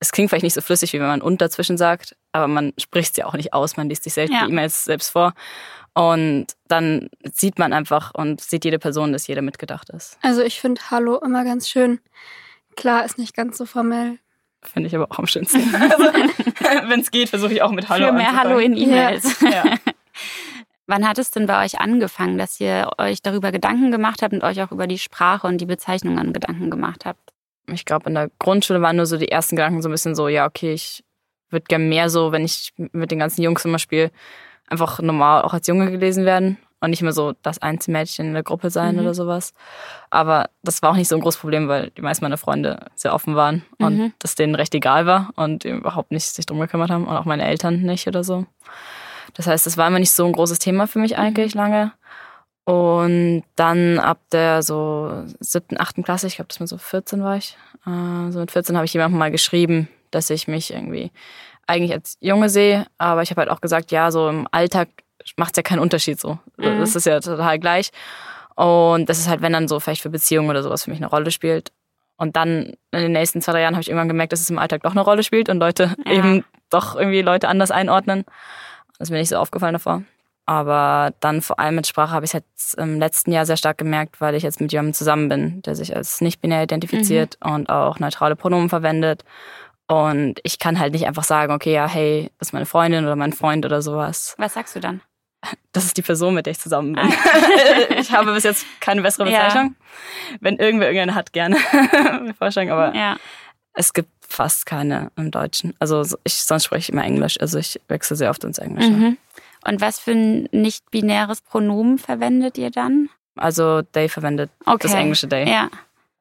es 0.00 0.12
klingt 0.12 0.30
vielleicht 0.30 0.44
nicht 0.44 0.54
so 0.54 0.62
flüssig, 0.62 0.92
wie 0.92 1.00
wenn 1.00 1.06
man 1.06 1.22
und 1.22 1.42
dazwischen 1.42 1.76
sagt, 1.76 2.16
aber 2.32 2.48
man 2.48 2.72
spricht 2.78 3.12
es 3.12 3.16
ja 3.18 3.26
auch 3.26 3.34
nicht 3.34 3.52
aus, 3.52 3.76
man 3.76 3.88
liest 3.88 4.04
sich 4.04 4.14
selbst 4.14 4.32
ja. 4.32 4.46
die 4.46 4.52
E-Mails 4.52 4.84
selbst 4.84 5.10
vor. 5.10 5.34
Und 5.92 6.46
dann 6.68 7.10
sieht 7.32 7.58
man 7.58 7.72
einfach 7.72 8.14
und 8.14 8.40
sieht 8.40 8.64
jede 8.64 8.78
Person, 8.78 9.12
dass 9.12 9.26
jeder 9.26 9.42
mitgedacht 9.42 9.90
ist. 9.90 10.18
Also 10.22 10.42
ich 10.42 10.60
finde 10.60 10.80
Hallo 10.90 11.18
immer 11.18 11.44
ganz 11.44 11.68
schön. 11.68 12.00
Klar, 12.76 13.04
ist 13.04 13.18
nicht 13.18 13.34
ganz 13.34 13.58
so 13.58 13.66
formell, 13.66 14.18
Finde 14.62 14.88
ich 14.88 14.94
aber 14.94 15.06
auch 15.10 15.18
am 15.18 15.26
schönsten. 15.26 15.58
Also, 15.74 16.04
Wenn 16.88 17.00
es 17.00 17.10
geht, 17.10 17.28
versuche 17.28 17.52
ich 17.52 17.62
auch 17.62 17.72
mit 17.72 17.88
Hallo 17.88 18.06
Für 18.06 18.12
mehr 18.12 18.36
Hallo 18.36 18.58
in 18.58 18.76
E-Mails. 18.76 19.40
Ja. 19.40 19.50
ja. 19.50 19.64
Wann 20.86 21.08
hat 21.08 21.18
es 21.18 21.30
denn 21.30 21.46
bei 21.46 21.64
euch 21.64 21.80
angefangen, 21.80 22.36
dass 22.36 22.60
ihr 22.60 22.90
euch 22.98 23.22
darüber 23.22 23.52
Gedanken 23.52 23.92
gemacht 23.92 24.22
habt 24.22 24.32
und 24.34 24.42
euch 24.42 24.60
auch 24.60 24.72
über 24.72 24.86
die 24.86 24.98
Sprache 24.98 25.46
und 25.46 25.58
die 25.58 25.66
Bezeichnungen 25.66 26.32
Gedanken 26.32 26.70
gemacht 26.70 27.04
habt? 27.04 27.32
Ich 27.68 27.84
glaube, 27.84 28.08
in 28.08 28.14
der 28.14 28.30
Grundschule 28.40 28.82
waren 28.82 28.96
nur 28.96 29.06
so 29.06 29.16
die 29.16 29.30
ersten 29.30 29.54
Gedanken 29.54 29.82
so 29.82 29.88
ein 29.88 29.92
bisschen 29.92 30.16
so, 30.16 30.26
ja, 30.26 30.46
okay, 30.46 30.72
ich 30.72 31.04
würde 31.48 31.64
gerne 31.68 31.84
mehr 31.84 32.10
so, 32.10 32.32
wenn 32.32 32.44
ich 32.44 32.72
mit 32.76 33.12
den 33.12 33.20
ganzen 33.20 33.42
Jungs 33.42 33.64
immer 33.64 33.78
spiele, 33.78 34.10
einfach 34.66 35.00
normal 35.00 35.42
auch 35.42 35.54
als 35.54 35.68
Junge 35.68 35.90
gelesen 35.90 36.24
werden 36.24 36.58
und 36.80 36.90
nicht 36.90 37.02
mehr 37.02 37.12
so 37.12 37.34
das 37.42 37.60
Einzelmädchen 37.60 38.26
in 38.26 38.34
der 38.34 38.42
Gruppe 38.42 38.70
sein 38.70 38.94
mhm. 38.94 39.02
oder 39.02 39.14
sowas. 39.14 39.52
Aber 40.10 40.50
das 40.62 40.82
war 40.82 40.90
auch 40.90 40.96
nicht 40.96 41.08
so 41.08 41.14
ein 41.14 41.20
großes 41.20 41.40
Problem, 41.40 41.68
weil 41.68 41.90
die 41.90 42.02
meisten 42.02 42.24
meiner 42.24 42.38
Freunde 42.38 42.86
sehr 42.94 43.14
offen 43.14 43.36
waren 43.36 43.62
und 43.78 43.98
mhm. 43.98 44.12
das 44.18 44.34
denen 44.34 44.54
recht 44.54 44.74
egal 44.74 45.06
war 45.06 45.30
und 45.36 45.64
überhaupt 45.64 46.10
nicht 46.10 46.26
sich 46.26 46.46
drum 46.46 46.60
gekümmert 46.60 46.90
haben 46.90 47.06
und 47.06 47.16
auch 47.16 47.26
meine 47.26 47.44
Eltern 47.44 47.82
nicht 47.82 48.08
oder 48.08 48.24
so. 48.24 48.46
Das 49.34 49.46
heißt, 49.46 49.66
das 49.66 49.76
war 49.76 49.86
immer 49.86 49.98
nicht 49.98 50.10
so 50.10 50.26
ein 50.26 50.32
großes 50.32 50.58
Thema 50.58 50.86
für 50.86 50.98
mich 50.98 51.18
eigentlich 51.18 51.54
mhm. 51.54 51.60
lange. 51.60 51.92
Und 52.64 53.42
dann 53.56 53.98
ab 53.98 54.20
der 54.32 54.62
so 54.62 55.24
siebten, 55.40 55.80
achten 55.80 56.02
Klasse, 56.02 56.26
ich 56.26 56.36
glaube, 56.36 56.48
das 56.48 56.60
war 56.60 56.66
so 56.66 56.78
14 56.78 57.22
war 57.22 57.36
ich, 57.36 57.56
äh, 57.86 58.30
so 58.30 58.38
mit 58.38 58.50
14 58.50 58.76
habe 58.76 58.84
ich 58.84 58.92
jemandem 58.92 59.18
mal 59.18 59.30
geschrieben, 59.30 59.88
dass 60.10 60.30
ich 60.30 60.46
mich 60.46 60.72
irgendwie 60.72 61.10
eigentlich 61.66 61.92
als 61.92 62.16
Junge 62.20 62.48
sehe, 62.48 62.86
aber 62.98 63.22
ich 63.22 63.30
habe 63.30 63.40
halt 63.40 63.50
auch 63.50 63.60
gesagt, 63.60 63.92
ja, 63.92 64.10
so 64.10 64.28
im 64.28 64.46
Alltag 64.50 64.88
macht 65.36 65.52
es 65.52 65.56
ja 65.56 65.62
keinen 65.62 65.80
Unterschied 65.80 66.20
so. 66.20 66.38
Mhm. 66.56 66.80
Das 66.80 66.96
ist 66.96 67.06
ja 67.06 67.20
total 67.20 67.58
gleich. 67.58 67.90
Und 68.56 69.08
das 69.08 69.18
ist 69.18 69.28
halt, 69.28 69.42
wenn 69.42 69.52
dann 69.52 69.68
so 69.68 69.80
vielleicht 69.80 70.02
für 70.02 70.10
Beziehungen 70.10 70.50
oder 70.50 70.62
sowas 70.62 70.84
für 70.84 70.90
mich 70.90 71.00
eine 71.00 71.08
Rolle 71.08 71.30
spielt. 71.30 71.72
Und 72.16 72.36
dann 72.36 72.74
in 72.90 73.00
den 73.00 73.12
nächsten 73.12 73.40
zwei, 73.40 73.52
drei 73.52 73.62
Jahren 73.62 73.74
habe 73.74 73.82
ich 73.82 73.88
irgendwann 73.88 74.08
gemerkt, 74.08 74.32
dass 74.32 74.40
es 74.40 74.50
im 74.50 74.58
Alltag 74.58 74.82
doch 74.82 74.90
eine 74.90 75.00
Rolle 75.00 75.22
spielt 75.22 75.48
und 75.48 75.58
Leute 75.58 75.96
ja. 76.04 76.12
eben 76.12 76.44
doch 76.68 76.94
irgendwie 76.94 77.22
Leute 77.22 77.48
anders 77.48 77.70
einordnen. 77.70 78.24
Das 78.98 79.08
ist 79.08 79.10
mir 79.10 79.18
nicht 79.18 79.30
so 79.30 79.36
aufgefallen 79.36 79.72
davor. 79.72 80.02
Aber 80.44 81.14
dann 81.20 81.42
vor 81.42 81.58
allem 81.58 81.76
mit 81.76 81.86
Sprache 81.86 82.10
habe 82.10 82.24
ich 82.24 82.30
es 82.30 82.32
jetzt 82.34 82.74
im 82.74 82.98
letzten 82.98 83.32
Jahr 83.32 83.46
sehr 83.46 83.56
stark 83.56 83.78
gemerkt, 83.78 84.20
weil 84.20 84.34
ich 84.34 84.42
jetzt 84.42 84.60
mit 84.60 84.72
jemandem 84.72 84.94
zusammen 84.94 85.28
bin, 85.28 85.62
der 85.62 85.76
sich 85.76 85.94
als 85.94 86.20
nicht-binär 86.20 86.64
identifiziert 86.64 87.38
mhm. 87.42 87.52
und 87.52 87.70
auch 87.70 87.98
neutrale 88.00 88.36
Pronomen 88.36 88.68
verwendet. 88.68 89.24
Und 89.86 90.40
ich 90.42 90.58
kann 90.58 90.78
halt 90.78 90.92
nicht 90.92 91.06
einfach 91.06 91.24
sagen, 91.24 91.52
okay, 91.52 91.72
ja, 91.72 91.88
hey, 91.88 92.30
das 92.38 92.48
ist 92.48 92.52
meine 92.52 92.66
Freundin 92.66 93.04
oder 93.04 93.16
mein 93.16 93.32
Freund 93.32 93.64
oder 93.64 93.80
sowas. 93.80 94.34
Was 94.38 94.54
sagst 94.54 94.76
du 94.76 94.80
dann? 94.80 95.00
Das 95.72 95.84
ist 95.84 95.96
die 95.96 96.02
Person, 96.02 96.34
mit 96.34 96.46
der 96.46 96.52
ich 96.52 96.58
zusammen 96.58 96.94
bin. 96.94 97.04
Ah. 97.04 97.90
ich 97.98 98.12
habe 98.12 98.32
bis 98.34 98.44
jetzt 98.44 98.66
keine 98.80 99.02
bessere 99.02 99.24
Bezeichnung. 99.24 99.74
Ja. 99.78 100.36
Wenn 100.40 100.56
irgendwer 100.56 100.88
irgendeine 100.88 101.14
hat, 101.14 101.32
gerne 101.32 101.56
Vorstellung, 102.38 102.70
aber 102.70 102.94
ja. 102.94 103.16
es 103.72 103.92
gibt 103.92 104.10
fast 104.26 104.66
keine 104.66 105.10
im 105.16 105.30
Deutschen. 105.30 105.74
Also 105.78 106.04
ich, 106.24 106.34
sonst 106.34 106.64
spreche 106.64 106.80
ich 106.80 106.88
immer 106.90 107.04
Englisch. 107.04 107.40
Also 107.40 107.58
ich 107.58 107.80
wechsle 107.88 108.16
sehr 108.16 108.30
oft 108.30 108.44
ins 108.44 108.58
Englische. 108.58 108.90
Mhm. 108.90 109.16
Und 109.66 109.80
was 109.80 109.98
für 109.98 110.12
ein 110.12 110.48
nicht-binäres 110.52 111.42
Pronomen 111.42 111.98
verwendet 111.98 112.56
ihr 112.56 112.70
dann? 112.70 113.08
Also 113.36 113.82
Day 113.82 114.08
verwendet 114.08 114.50
okay. 114.66 114.78
das 114.82 114.94
englische 114.94 115.26
Day. 115.26 115.48
Ja. 115.50 115.70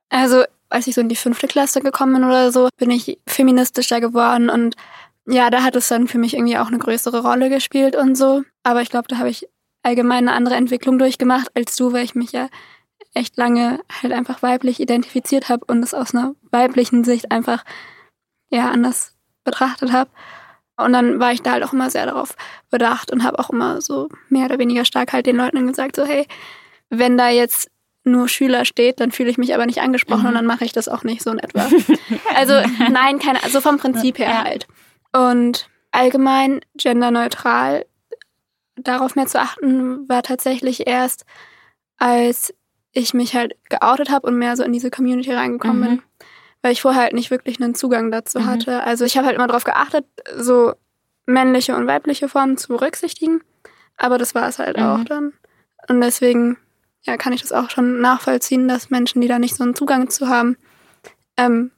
Also 0.10 0.44
als 0.70 0.88
ich 0.88 0.96
so 0.96 1.02
in 1.02 1.10
die 1.10 1.16
fünfte 1.16 1.48
Klasse 1.48 1.82
gekommen 1.82 2.14
bin 2.14 2.24
oder 2.24 2.52
so, 2.52 2.70
bin 2.78 2.92
ich 2.92 3.18
feministischer 3.28 4.00
geworden 4.00 4.50
und 4.50 4.76
ja, 5.30 5.50
da 5.50 5.64
hat 5.64 5.76
es 5.76 5.88
dann 5.88 6.08
für 6.08 6.18
mich 6.18 6.34
irgendwie 6.34 6.58
auch 6.58 6.68
eine 6.68 6.80
größere 6.80 7.22
Rolle 7.22 7.50
gespielt 7.50 7.96
und 7.96 8.16
so. 8.16 8.44
Aber 8.64 8.82
ich 8.82 8.90
glaube, 8.90 9.08
da 9.08 9.18
habe 9.18 9.30
ich 9.30 9.48
allgemein 9.84 10.28
eine 10.28 10.34
andere 10.34 10.56
Entwicklung 10.56 11.00
durchgemacht 11.00 11.50
als 11.56 11.76
du, 11.76 11.94
weil 11.94 12.04
ich 12.04 12.16
mich 12.16 12.32
ja 12.32 12.50
echt 13.14 13.38
lange 13.38 13.80
halt 14.02 14.14
einfach 14.14 14.42
weiblich 14.42 14.80
identifiziert 14.80 15.50
habe 15.50 15.66
und 15.66 15.84
es 15.84 15.94
aus 15.94 16.14
einer 16.14 16.36
weiblichen 16.52 17.04
Sicht 17.04 17.32
einfach 17.32 17.64
ja 18.50 18.70
anders 18.70 19.16
betrachtet 19.44 19.92
habe. 19.92 20.10
Und 20.78 20.94
dann 20.94 21.20
war 21.20 21.34
ich 21.34 21.42
da 21.42 21.52
halt 21.52 21.64
auch 21.64 21.74
immer 21.74 21.90
sehr 21.90 22.06
darauf 22.06 22.36
bedacht 22.70 23.12
und 23.12 23.24
habe 23.24 23.40
auch 23.40 23.50
immer 23.50 23.82
so 23.82 24.10
mehr 24.30 24.46
oder 24.46 24.60
weniger 24.60 24.86
stark 24.86 25.12
halt 25.12 25.26
den 25.26 25.36
Leuten 25.36 25.68
gesagt, 25.68 25.96
so 25.96 26.06
hey, 26.06 26.26
wenn 26.90 27.18
da 27.18 27.30
jetzt 27.30 27.70
nur 28.04 28.30
Schüler 28.30 28.64
steht, 28.66 29.00
dann 29.00 29.12
fühle 29.12 29.30
ich 29.30 29.38
mich 29.38 29.54
aber 29.54 29.66
nicht 29.66 29.82
angesprochen 29.82 30.22
mhm. 30.22 30.28
und 30.30 30.34
dann 30.36 30.46
mache 30.46 30.64
ich 30.66 30.72
das 30.72 30.88
auch 30.88 31.04
nicht 31.04 31.22
so 31.22 31.32
in 31.32 31.40
etwa. 31.40 31.68
also 32.36 32.54
nein, 32.90 33.20
keine, 33.20 33.44
also 33.44 33.60
vom 33.62 33.78
Prinzip 33.78 34.20
her 34.20 34.44
halt. 34.44 34.68
Und 35.14 35.70
allgemein 35.92 36.62
genderneutral 36.76 37.86
darauf 38.76 39.16
mehr 39.16 39.28
zu 39.28 39.40
achten, 39.40 40.08
war 40.08 40.24
tatsächlich 40.24 40.88
erst, 40.88 41.26
als 41.98 42.54
ich 42.92 43.14
mich 43.14 43.36
halt 43.36 43.56
geoutet 43.70 44.10
habe 44.10 44.28
und 44.28 44.38
mehr 44.38 44.56
so 44.56 44.64
in 44.64 44.74
diese 44.74 44.90
Community 44.92 45.34
reingekommen 45.34 45.80
mhm. 45.80 45.86
bin, 45.86 46.02
weil 46.62 46.72
ich 46.72 46.82
vorher 46.82 47.04
halt 47.04 47.14
nicht 47.14 47.32
wirklich 47.32 47.62
einen 47.62 47.76
Zugang 47.76 48.12
dazu 48.12 48.40
mhm. 48.40 48.46
hatte. 48.46 48.84
Also 48.84 49.06
ich 49.06 49.18
habe 49.18 49.28
halt 49.28 49.36
immer 49.36 49.48
darauf 49.48 49.64
geachtet, 49.64 50.06
so 50.36 50.74
männliche 51.26 51.76
und 51.76 51.88
weibliche 51.88 52.28
Formen 52.28 52.58
zu 52.58 52.70
berücksichtigen, 52.70 53.42
Aber 53.98 54.18
das 54.18 54.34
war 54.34 54.48
es 54.48 54.60
halt 54.60 54.78
mhm. 54.78 54.84
auch 54.84 55.04
dann. 55.04 55.34
Und 55.88 56.02
deswegen 56.02 56.58
ja, 57.04 57.18
kann 57.18 57.34
ich 57.34 57.42
das 57.42 57.52
auch 57.52 57.70
schon 57.70 58.02
nachvollziehen, 58.02 58.68
dass 58.68 58.90
Menschen, 58.90 59.22
die 59.22 59.28
da 59.28 59.40
nicht 59.40 59.56
so 59.56 59.64
einen 59.64 59.76
Zugang 59.76 60.10
zu 60.10 60.28
haben, 60.28 60.58
ähm, 61.38 61.72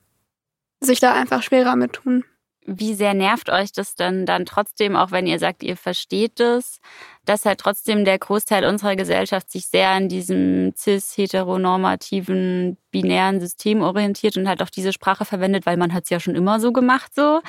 sich 0.80 1.00
da 1.00 1.14
einfach 1.14 1.44
schwerer 1.44 1.76
mit 1.76 1.94
tun. 1.94 2.26
Wie 2.66 2.94
sehr 2.94 3.16
nervt 3.16 3.50
euch 3.50 3.72
das 3.72 3.96
denn 3.96 4.28
dann 4.28 4.46
trotzdem, 4.46 4.96
auch 4.96 5.10
wenn 5.12 5.26
ihr 5.26 5.40
sagt, 5.40 5.64
ihr 5.64 5.76
versteht 5.76 6.40
es, 6.40 6.80
dass 7.26 7.46
halt 7.46 7.60
trotzdem 7.60 8.06
der 8.06 8.20
Großteil 8.20 8.66
unserer 8.66 8.96
Gesellschaft 8.96 9.52
sich 9.52 9.68
sehr 9.68 9.90
an 9.90 10.10
diesem 10.10 10.74
cis-heteronormativen, 10.78 12.78
binären 12.92 13.40
System 13.40 13.82
orientiert 13.82 14.38
und 14.38 14.48
halt 14.48 14.62
auch 14.62 14.70
diese 14.70 14.94
Sprache 14.94 15.26
verwendet, 15.26 15.66
weil 15.66 15.78
man 15.78 15.92
hat 15.92 16.04
es 16.04 16.12
ja 16.12 16.20
schon 16.20 16.36
immer 16.36 16.60
so 16.60 16.72
gemacht 16.72 17.16
so. 17.16 17.42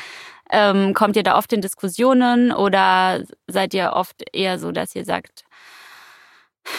Ähm, 0.51 0.95
kommt 0.95 1.17
ihr 1.17 1.23
da 1.23 1.37
oft 1.37 1.53
in 1.53 1.61
Diskussionen 1.61 2.51
oder 2.51 3.23
seid 3.47 3.75
ihr 3.75 3.93
oft 3.93 4.25
eher 4.33 4.59
so, 4.59 4.73
dass 4.73 4.97
ihr 4.97 5.05
sagt, 5.05 5.45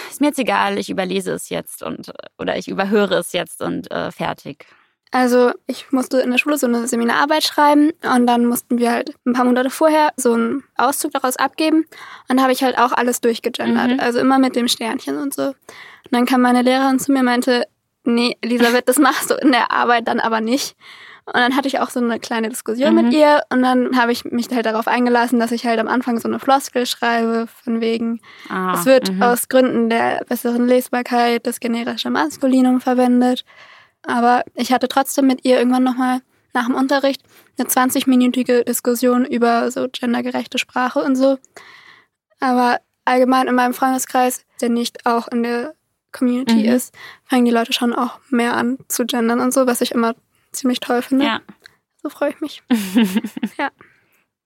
ist 0.10 0.22
mir 0.22 0.28
jetzt 0.28 0.40
egal, 0.40 0.80
ich 0.80 0.90
überlese 0.90 1.34
es 1.34 1.50
jetzt 1.50 1.84
und 1.84 2.12
oder 2.40 2.58
ich 2.58 2.68
überhöre 2.68 3.16
es 3.16 3.32
jetzt 3.34 3.62
und 3.62 3.92
äh, 3.92 4.12
fertig? 4.12 4.66
Also 5.14 5.52
ich 5.68 5.92
musste 5.92 6.22
in 6.22 6.32
der 6.32 6.40
Schule 6.40 6.58
so 6.58 6.66
eine 6.66 6.88
Seminararbeit 6.88 7.44
schreiben 7.44 7.92
und 8.16 8.26
dann 8.26 8.48
mussten 8.48 8.80
wir 8.80 8.92
halt 8.92 9.14
ein 9.28 9.34
paar 9.34 9.46
Monate 9.46 9.70
vorher 9.70 10.12
so 10.18 10.34
einen 10.34 10.64
Auszug 10.76 11.12
daraus 11.12 11.38
abgeben 11.38 11.86
und 12.30 12.38
da 12.38 12.42
habe 12.42 12.52
ich 12.52 12.64
halt 12.64 12.80
auch 12.80 12.92
alles 12.92 13.22
durchgegendert, 13.22 13.92
mhm. 13.92 14.00
also 14.00 14.18
immer 14.18 14.40
mit 14.40 14.56
dem 14.56 14.68
Sternchen 14.68 15.20
und 15.20 15.36
so. 15.36 15.50
Und 15.50 15.56
dann 16.10 16.26
kam 16.26 16.42
meine 16.42 16.64
Lehrerin 16.64 16.98
zu 16.98 17.12
mir 17.12 17.20
und 17.20 17.26
meinte, 17.26 17.68
nee, 18.06 18.36
Elisabeth, 18.42 18.90
das 18.90 18.98
machst 18.98 19.30
du 19.30 19.36
in 19.36 19.52
der 19.52 19.70
Arbeit 19.70 20.08
dann 20.08 20.20
aber 20.20 20.42
nicht. 20.42 20.76
Und 21.26 21.36
dann 21.36 21.56
hatte 21.56 21.68
ich 21.68 21.80
auch 21.80 21.92
so 21.92 22.00
eine 22.00 22.20
kleine 22.20 22.50
Diskussion 22.50 22.96
mhm. 22.96 23.04
mit 23.04 23.14
ihr 23.14 23.44
und 23.52 23.62
dann 23.62 23.96
habe 23.96 24.12
ich 24.12 24.26
mich 24.26 24.48
halt 24.50 24.66
darauf 24.66 24.88
eingelassen, 24.88 25.40
dass 25.40 25.52
ich 25.52 25.64
halt 25.68 25.80
am 25.80 25.88
Anfang 25.88 26.20
so 26.20 26.28
eine 26.28 26.40
Floskel 26.40 26.88
schreibe, 26.88 27.48
von 27.64 27.82
wegen, 27.82 28.20
ah, 28.50 28.74
es 28.74 28.88
wird 28.88 29.14
mhm. 29.14 29.22
aus 29.22 29.48
Gründen 29.48 29.92
der 29.92 30.26
besseren 30.28 30.68
Lesbarkeit 30.68 31.46
das 31.46 31.60
generische 31.60 32.10
Maskulinum 32.10 32.82
verwendet. 32.82 33.46
Aber 34.06 34.44
ich 34.56 34.72
hatte 34.72 34.88
trotzdem 34.88 35.28
mit 35.28 35.46
ihr 35.46 35.58
irgendwann 35.58 35.84
nochmal 35.84 36.22
nach 36.54 36.68
dem 36.68 36.76
Unterricht 36.76 37.24
eine 37.58 37.68
20-minütige 37.68 38.64
Diskussion 38.64 39.26
über 39.26 39.72
so 39.72 39.88
gendergerechte 39.90 40.58
Sprache 40.58 41.00
und 41.00 41.16
so. 41.16 41.38
Aber 42.40 42.80
allgemein 43.06 43.48
in 43.48 43.56
meinem 43.56 43.74
Freundeskreis, 43.74 44.46
der 44.62 44.70
nicht 44.70 45.06
auch 45.06 45.28
in 45.28 45.44
der 45.44 45.74
Community 46.12 46.56
mhm. 46.56 46.66
ist, 46.66 46.94
fangen 47.26 47.46
die 47.46 47.52
Leute 47.52 47.74
schon 47.74 47.94
auch 47.94 48.20
mehr 48.30 48.56
an 48.56 48.78
zu 48.88 49.06
gendern 49.06 49.40
und 49.40 49.54
so, 49.54 49.66
was 49.66 49.82
ich 49.82 49.92
immer 49.92 50.16
ziemlich 50.52 50.80
toll 50.80 51.02
finde. 51.02 51.26
Ja. 51.26 51.42
So 52.02 52.10
freue 52.10 52.32
ich 52.32 52.42
mich. 52.42 52.64
ja. 53.58 53.72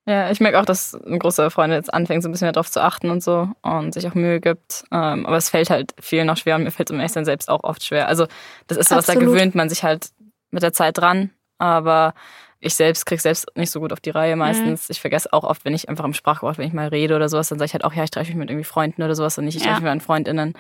Ja, 0.07 0.31
ich 0.31 0.39
merke 0.39 0.57
auch, 0.57 0.65
dass 0.65 0.93
ein 0.93 1.19
großer 1.19 1.51
Freund 1.51 1.73
jetzt 1.73 1.93
anfängt, 1.93 2.23
so 2.23 2.29
ein 2.29 2.31
bisschen 2.31 2.45
mehr 2.45 2.53
darauf 2.53 2.71
zu 2.71 2.81
achten 2.81 3.09
und 3.09 3.21
so 3.21 3.49
und 3.61 3.93
sich 3.93 4.07
auch 4.07 4.15
Mühe 4.15 4.39
gibt. 4.39 4.85
Ähm, 4.89 5.25
aber 5.25 5.35
es 5.35 5.49
fällt 5.49 5.69
halt 5.69 5.93
vielen 5.99 6.27
noch 6.27 6.37
schwer 6.37 6.55
und 6.55 6.63
mir 6.63 6.71
fällt 6.71 6.89
es 6.89 6.93
um 6.93 6.99
ehrlich 6.99 7.11
selbst 7.11 7.49
auch 7.49 7.65
oft 7.65 7.83
schwer. 7.83 8.07
Also 8.07 8.25
das 8.67 8.77
ist 8.77 8.87
so 8.87 8.95
was, 8.95 9.05
da 9.05 9.15
gewöhnt 9.15 9.53
man 9.53 9.67
sich 9.67 9.83
halt 9.83 10.07
mit 10.49 10.63
der 10.63 10.71
Zeit 10.71 10.97
dran. 10.97 11.31
Aber 11.57 12.13
ich 12.61 12.73
selbst 12.75 13.05
kriege 13.05 13.21
selbst 13.21 13.47
nicht 13.55 13.69
so 13.69 13.81
gut 13.81 13.91
auf 13.91 13.99
die 13.99 14.09
Reihe 14.09 14.37
meistens. 14.37 14.87
Mhm. 14.87 14.93
Ich 14.93 15.01
vergesse 15.01 15.33
auch 15.33 15.43
oft, 15.43 15.65
wenn 15.65 15.73
ich 15.73 15.89
einfach 15.89 16.05
im 16.05 16.13
Sprachgebrauch, 16.13 16.57
wenn 16.57 16.67
ich 16.67 16.73
mal 16.73 16.87
rede 16.87 17.15
oder 17.15 17.27
sowas, 17.27 17.49
dann 17.49 17.59
sage 17.59 17.67
ich 17.67 17.73
halt 17.73 17.83
auch, 17.83 17.93
ja, 17.93 18.05
ich 18.05 18.11
treffe 18.11 18.29
mich 18.29 18.37
mit 18.37 18.49
irgendwie 18.49 18.63
Freunden 18.63 19.03
oder 19.03 19.13
sowas 19.13 19.37
und 19.37 19.43
nicht, 19.43 19.57
ich 19.57 19.63
treffe 19.63 19.81
mich 19.81 19.93
mit 19.93 20.03
Freundinnen 20.03 20.53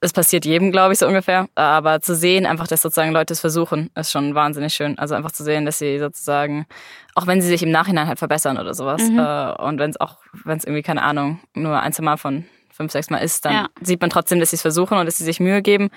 es 0.00 0.12
passiert 0.12 0.44
jedem, 0.44 0.72
glaube 0.72 0.92
ich, 0.92 0.98
so 0.98 1.06
ungefähr. 1.06 1.48
Aber 1.54 2.00
zu 2.00 2.14
sehen, 2.14 2.46
einfach, 2.46 2.66
dass 2.66 2.82
sozusagen 2.82 3.12
Leute 3.12 3.32
es 3.32 3.40
versuchen, 3.40 3.90
ist 3.94 4.10
schon 4.10 4.34
wahnsinnig 4.34 4.72
schön. 4.72 4.98
Also 4.98 5.14
einfach 5.14 5.32
zu 5.32 5.44
sehen, 5.44 5.66
dass 5.66 5.78
sie 5.78 5.98
sozusagen, 5.98 6.66
auch 7.14 7.26
wenn 7.26 7.40
sie 7.40 7.48
sich 7.48 7.62
im 7.62 7.70
Nachhinein 7.70 8.06
halt 8.06 8.18
verbessern 8.18 8.58
oder 8.58 8.74
sowas. 8.74 9.02
Mhm. 9.02 9.18
Äh, 9.18 9.52
und 9.62 9.78
wenn 9.78 9.90
es 9.90 10.00
auch, 10.00 10.18
wenn 10.44 10.58
es 10.58 10.64
irgendwie, 10.64 10.82
keine 10.82 11.02
Ahnung, 11.02 11.40
nur 11.54 11.80
ein, 11.80 11.92
zwei 11.92 12.04
Mal 12.04 12.16
von 12.16 12.46
fünf, 12.72 12.92
sechs 12.92 13.10
Mal 13.10 13.18
ist, 13.18 13.44
dann 13.44 13.52
ja. 13.52 13.68
sieht 13.82 14.00
man 14.00 14.10
trotzdem, 14.10 14.40
dass 14.40 14.50
sie 14.50 14.56
es 14.56 14.62
versuchen 14.62 14.96
und 14.96 15.06
dass 15.06 15.18
sie 15.18 15.24
sich 15.24 15.38
Mühe 15.38 15.60
geben. 15.60 15.90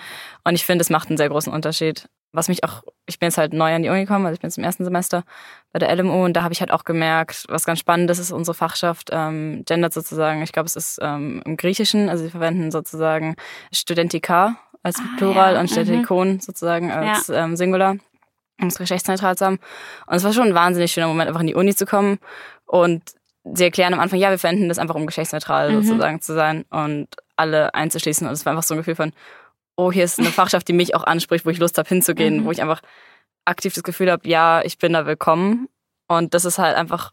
Und 0.44 0.54
ich 0.54 0.66
finde, 0.66 0.82
es 0.82 0.90
macht 0.90 1.08
einen 1.08 1.16
sehr 1.16 1.28
großen 1.28 1.52
Unterschied 1.52 2.08
was 2.34 2.48
mich 2.48 2.64
auch, 2.64 2.82
ich 3.06 3.18
bin 3.18 3.28
jetzt 3.28 3.38
halt 3.38 3.52
neu 3.52 3.72
an 3.72 3.82
die 3.82 3.88
Uni 3.88 4.00
gekommen, 4.00 4.26
also 4.26 4.34
ich 4.34 4.40
bin 4.40 4.48
jetzt 4.48 4.58
im 4.58 4.64
ersten 4.64 4.84
Semester 4.84 5.24
bei 5.72 5.78
der 5.78 5.94
LMU 5.94 6.24
und 6.24 6.34
da 6.34 6.42
habe 6.42 6.52
ich 6.52 6.60
halt 6.60 6.72
auch 6.72 6.84
gemerkt, 6.84 7.44
was 7.48 7.64
ganz 7.64 7.78
spannend 7.78 8.10
ist, 8.10 8.18
ist 8.18 8.32
unsere 8.32 8.54
Fachschaft 8.54 9.10
ähm, 9.12 9.62
gendert 9.66 9.92
sozusagen, 9.92 10.42
ich 10.42 10.52
glaube, 10.52 10.66
es 10.66 10.76
ist 10.76 10.98
ähm, 11.00 11.42
im 11.44 11.56
Griechischen, 11.56 12.08
also 12.08 12.24
sie 12.24 12.30
verwenden 12.30 12.70
sozusagen 12.70 13.36
Studentika 13.72 14.56
als 14.82 14.98
ah, 14.98 15.16
Plural 15.16 15.54
ja. 15.54 15.60
und 15.60 15.70
Studentikon 15.70 16.32
mhm. 16.34 16.40
sozusagen 16.40 16.90
als 16.90 17.28
ja. 17.28 17.44
ähm, 17.44 17.56
Singular, 17.56 17.96
um 18.60 18.68
es 18.68 18.76
geschlechtsneutral 18.76 19.36
zu 19.36 19.46
haben. 19.46 19.58
Und 20.06 20.16
es 20.16 20.24
war 20.24 20.32
schon 20.32 20.48
ein 20.48 20.54
wahnsinnig 20.54 20.92
schöner 20.92 21.06
Moment, 21.06 21.28
einfach 21.28 21.40
in 21.40 21.46
die 21.46 21.54
Uni 21.54 21.74
zu 21.74 21.86
kommen 21.86 22.18
und 22.66 23.02
sie 23.44 23.64
erklären 23.64 23.94
am 23.94 24.00
Anfang, 24.00 24.18
ja, 24.18 24.30
wir 24.30 24.38
verwenden 24.38 24.68
das 24.68 24.78
einfach, 24.78 24.94
um 24.94 25.06
geschlechtsneutral 25.06 25.70
mhm. 25.70 25.82
sozusagen 25.82 26.20
zu 26.20 26.34
sein 26.34 26.64
und 26.70 27.08
alle 27.36 27.74
einzuschließen. 27.74 28.26
Und 28.26 28.32
es 28.32 28.44
war 28.44 28.52
einfach 28.52 28.62
so 28.62 28.74
ein 28.74 28.78
Gefühl 28.78 28.94
von, 28.96 29.12
oh, 29.76 29.92
hier 29.92 30.04
ist 30.04 30.18
eine 30.18 30.30
Fachschaft, 30.30 30.68
die 30.68 30.72
mich 30.72 30.94
auch 30.94 31.04
anspricht, 31.04 31.44
wo 31.44 31.50
ich 31.50 31.58
Lust 31.58 31.78
habe 31.78 31.88
hinzugehen, 31.88 32.40
mhm. 32.40 32.44
wo 32.44 32.50
ich 32.50 32.62
einfach 32.62 32.80
aktiv 33.44 33.74
das 33.74 33.82
Gefühl 33.82 34.10
habe, 34.10 34.28
ja, 34.28 34.62
ich 34.64 34.78
bin 34.78 34.92
da 34.92 35.06
willkommen. 35.06 35.68
Und 36.08 36.34
das 36.34 36.44
ist 36.44 36.58
halt 36.58 36.76
einfach 36.76 37.12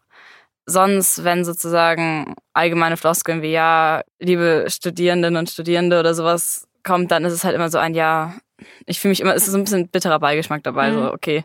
sonst, 0.65 1.23
wenn 1.23 1.43
sozusagen 1.43 2.35
allgemeine 2.53 2.97
Floskeln 2.97 3.41
wie 3.41 3.51
ja, 3.51 4.03
liebe 4.19 4.65
Studierenden 4.69 5.35
und 5.35 5.49
Studierende 5.49 5.99
oder 5.99 6.13
sowas 6.13 6.67
kommt, 6.83 7.11
dann 7.11 7.25
ist 7.25 7.33
es 7.33 7.43
halt 7.43 7.55
immer 7.55 7.69
so 7.69 7.77
ein 7.77 7.93
Ja, 7.93 8.35
ich 8.85 8.99
fühle 8.99 9.11
mich 9.11 9.19
immer, 9.21 9.35
es 9.35 9.43
ist 9.43 9.51
so 9.51 9.57
ein 9.57 9.63
bisschen 9.63 9.87
bitterer 9.87 10.19
Beigeschmack 10.19 10.63
dabei, 10.63 10.91
mhm. 10.91 10.95
so 10.95 11.13
okay, 11.13 11.43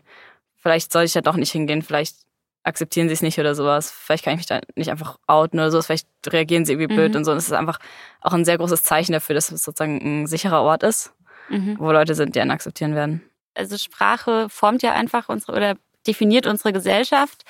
vielleicht 0.55 0.91
soll 0.91 1.03
ich 1.03 1.13
ja 1.13 1.21
doch 1.21 1.35
nicht 1.35 1.51
hingehen, 1.51 1.81
vielleicht 1.81 2.26
akzeptieren 2.67 3.07
sie 3.07 3.13
es 3.13 3.21
nicht 3.21 3.39
oder 3.39 3.55
sowas. 3.55 3.91
Vielleicht 3.91 4.25
kann 4.25 4.33
ich 4.33 4.39
mich 4.39 4.45
da 4.45 4.59
nicht 4.75 4.91
einfach 4.91 5.17
outen 5.25 5.59
oder 5.59 5.71
sowas. 5.71 5.85
Vielleicht 5.85 6.07
reagieren 6.27 6.65
sie 6.65 6.73
irgendwie 6.73 6.93
blöd 6.93 7.11
mhm. 7.11 7.17
und 7.17 7.25
so. 7.25 7.31
Und 7.31 7.37
es 7.37 7.47
ist 7.47 7.53
einfach 7.53 7.79
auch 8.21 8.33
ein 8.33 8.45
sehr 8.45 8.57
großes 8.57 8.83
Zeichen 8.83 9.13
dafür, 9.13 9.35
dass 9.35 9.51
es 9.51 9.63
sozusagen 9.63 10.23
ein 10.23 10.27
sicherer 10.27 10.61
Ort 10.61 10.83
ist, 10.83 11.13
mhm. 11.49 11.77
wo 11.79 11.91
Leute 11.91 12.13
sind, 12.13 12.35
die 12.35 12.41
einen 12.41 12.51
akzeptieren 12.51 12.93
werden. 12.93 13.21
Also 13.55 13.77
Sprache 13.77 14.49
formt 14.49 14.83
ja 14.83 14.91
einfach 14.91 15.29
unsere 15.29 15.53
oder 15.53 15.75
definiert 16.05 16.45
unsere 16.45 16.73
Gesellschaft. 16.73 17.43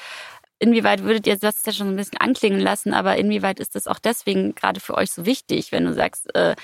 Inwieweit 0.60 1.04
würdet 1.04 1.28
ihr 1.28 1.38
das 1.38 1.66
ja 1.66 1.72
schon 1.72 1.90
ein 1.90 1.96
bisschen 1.96 2.18
anklingen 2.18 2.60
lassen, 2.60 2.94
aber 2.94 3.16
inwieweit 3.18 3.60
ist 3.60 3.76
das 3.76 3.88
auch 3.88 4.00
deswegen 4.00 4.56
gerade 4.56 4.80
für 4.80 4.96
euch 4.96 5.12
so 5.12 5.26
wichtig, 5.26 5.72
wenn 5.72 5.86
du 5.86 5.94
sagst, 5.94 6.34
äh, 6.36 6.56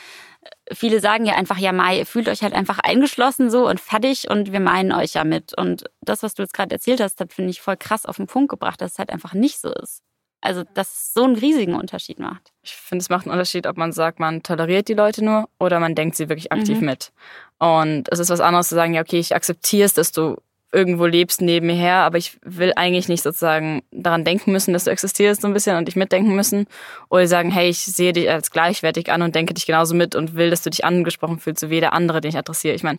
viele 0.72 1.00
sagen 1.00 1.26
ja 1.26 1.36
einfach, 1.36 1.58
ja, 1.58 1.72
Mai, 1.72 2.00
ihr 2.00 2.06
fühlt 2.06 2.28
euch 2.28 2.42
halt 2.42 2.54
einfach 2.54 2.80
eingeschlossen 2.80 3.50
so 3.50 3.68
und 3.68 3.80
fertig 3.80 4.30
und 4.30 4.52
wir 4.52 4.60
meinen 4.60 4.92
euch 4.92 5.14
ja 5.14 5.24
mit. 5.24 5.58
Und 5.58 5.86
das, 6.02 6.24
was 6.24 6.34
du 6.34 6.42
jetzt 6.42 6.54
gerade 6.54 6.74
erzählt 6.74 7.02
hast, 7.02 7.20
hat, 7.20 7.34
finde 7.34 7.52
ich, 7.52 7.62
voll 7.62 7.78
krass 7.78 8.06
auf 8.06 8.18
den 8.18 8.28
Punkt 8.28 8.50
gebracht, 8.50 8.82
dass 8.82 8.94
es 8.94 9.00
halt 9.00 9.12
einfach 9.12 9.34
nicht 9.34 9.60
so 9.60 9.72
ist. 9.72 10.02
Also, 10.42 10.64
dass 10.74 10.92
es 10.92 11.14
so 11.14 11.24
einen 11.24 11.36
riesigen 11.36 11.74
Unterschied 11.74 12.20
macht. 12.20 12.52
Ich 12.64 12.76
finde, 12.76 13.02
es 13.02 13.10
macht 13.10 13.26
einen 13.26 13.32
Unterschied, 13.32 13.66
ob 13.66 13.78
man 13.78 13.94
sagt, 13.94 14.20
man 14.20 14.44
toleriert 14.44 14.90
die 14.90 14.94
Leute 14.94 15.24
nur 15.24 15.48
oder 15.58 15.80
man 15.80 15.96
denkt 15.96 16.18
sie 16.18 16.28
wirklich 16.28 16.52
aktiv 16.52 16.80
mhm. 16.82 16.88
mit. 16.88 17.14
Und 17.60 18.12
es 18.12 18.20
ist 18.20 18.30
was 18.30 18.42
anderes 18.42 18.68
zu 18.68 18.76
sagen, 18.76 18.94
ja, 18.94 19.02
okay, 19.02 19.20
ich 19.20 19.34
akzeptiere 19.34 19.86
es, 19.86 19.94
dass 19.94 20.12
du 20.12 20.36
irgendwo 20.74 21.06
lebst 21.06 21.42
nebenher, 21.42 21.98
aber 21.98 22.18
ich 22.18 22.38
will 22.44 22.74
eigentlich 22.76 23.08
nicht 23.08 23.24
sozusagen 23.24 23.84
daran 23.92 24.26
denken 24.26 24.52
müssen, 24.52 24.74
dass 24.74 24.86
du 24.86 24.92
existierst 24.92 25.42
so 25.42 25.48
ein 25.48 25.54
bisschen 25.54 25.78
und 25.78 25.88
dich 25.88 25.96
mitdenken 25.96 26.36
müssen. 26.36 26.66
Oder 27.10 27.28
sagen, 27.28 27.52
hey, 27.52 27.70
ich 27.70 27.80
sehe 27.80 28.12
dich 28.12 28.30
als 28.30 28.52
gleichwertig 28.52 29.12
an 29.12 29.22
und 29.22 29.36
denke 29.36 29.54
dich 29.54 29.66
genauso 29.66 29.94
mit 29.94 30.16
und 30.16 30.36
will, 30.36 30.50
dass 30.50 30.64
du 30.64 30.70
dich 30.70 30.84
angesprochen 30.84 31.40
fühlst, 31.40 31.62
so 31.62 31.70
wie 31.70 31.80
der 31.80 31.94
andere, 31.94 32.22
den 32.22 32.30
ich 32.30 32.38
adressiere. 32.38 32.74
Ich 32.74 32.84
meine, 32.84 32.98